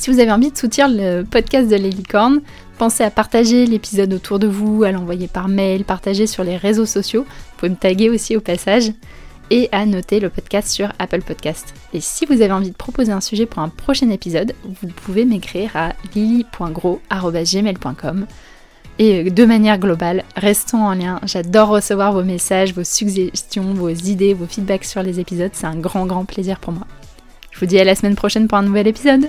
Si 0.00 0.10
vous 0.10 0.18
avez 0.18 0.32
envie 0.32 0.50
de 0.50 0.56
soutenir 0.56 0.88
le 0.88 1.24
podcast 1.24 1.68
de 1.68 1.76
l'Hélicorne, 1.76 2.40
pensez 2.78 3.04
à 3.04 3.10
partager 3.10 3.66
l'épisode 3.66 4.14
autour 4.14 4.38
de 4.38 4.46
vous, 4.46 4.82
à 4.82 4.92
l'envoyer 4.92 5.28
par 5.28 5.46
mail, 5.46 5.84
partager 5.84 6.26
sur 6.26 6.42
les 6.42 6.56
réseaux 6.56 6.86
sociaux. 6.86 7.24
Vous 7.24 7.56
pouvez 7.58 7.68
me 7.68 7.76
taguer 7.76 8.08
aussi 8.08 8.34
au 8.34 8.40
passage 8.40 8.92
et 9.50 9.68
à 9.72 9.84
noter 9.84 10.18
le 10.18 10.30
podcast 10.30 10.68
sur 10.68 10.90
Apple 10.98 11.20
Podcast. 11.20 11.74
Et 11.92 12.00
si 12.00 12.24
vous 12.24 12.40
avez 12.40 12.50
envie 12.50 12.70
de 12.70 12.76
proposer 12.76 13.12
un 13.12 13.20
sujet 13.20 13.44
pour 13.44 13.58
un 13.58 13.68
prochain 13.68 14.08
épisode, 14.08 14.54
vous 14.64 14.88
pouvez 14.88 15.26
m'écrire 15.26 15.76
à 15.76 15.92
lily.gros.gmail.com. 16.14 18.26
Et 18.98 19.30
de 19.30 19.44
manière 19.44 19.76
globale, 19.76 20.24
restons 20.34 20.82
en 20.82 20.94
lien. 20.94 21.20
J'adore 21.24 21.68
recevoir 21.68 22.14
vos 22.14 22.24
messages, 22.24 22.72
vos 22.72 22.84
suggestions, 22.84 23.74
vos 23.74 23.90
idées, 23.90 24.32
vos 24.32 24.46
feedbacks 24.46 24.86
sur 24.86 25.02
les 25.02 25.20
épisodes. 25.20 25.50
C'est 25.52 25.66
un 25.66 25.76
grand, 25.76 26.06
grand 26.06 26.24
plaisir 26.24 26.58
pour 26.58 26.72
moi. 26.72 26.86
Je 27.50 27.60
vous 27.60 27.66
dis 27.66 27.78
à 27.78 27.84
la 27.84 27.94
semaine 27.94 28.16
prochaine 28.16 28.48
pour 28.48 28.56
un 28.56 28.62
nouvel 28.62 28.86
épisode. 28.86 29.28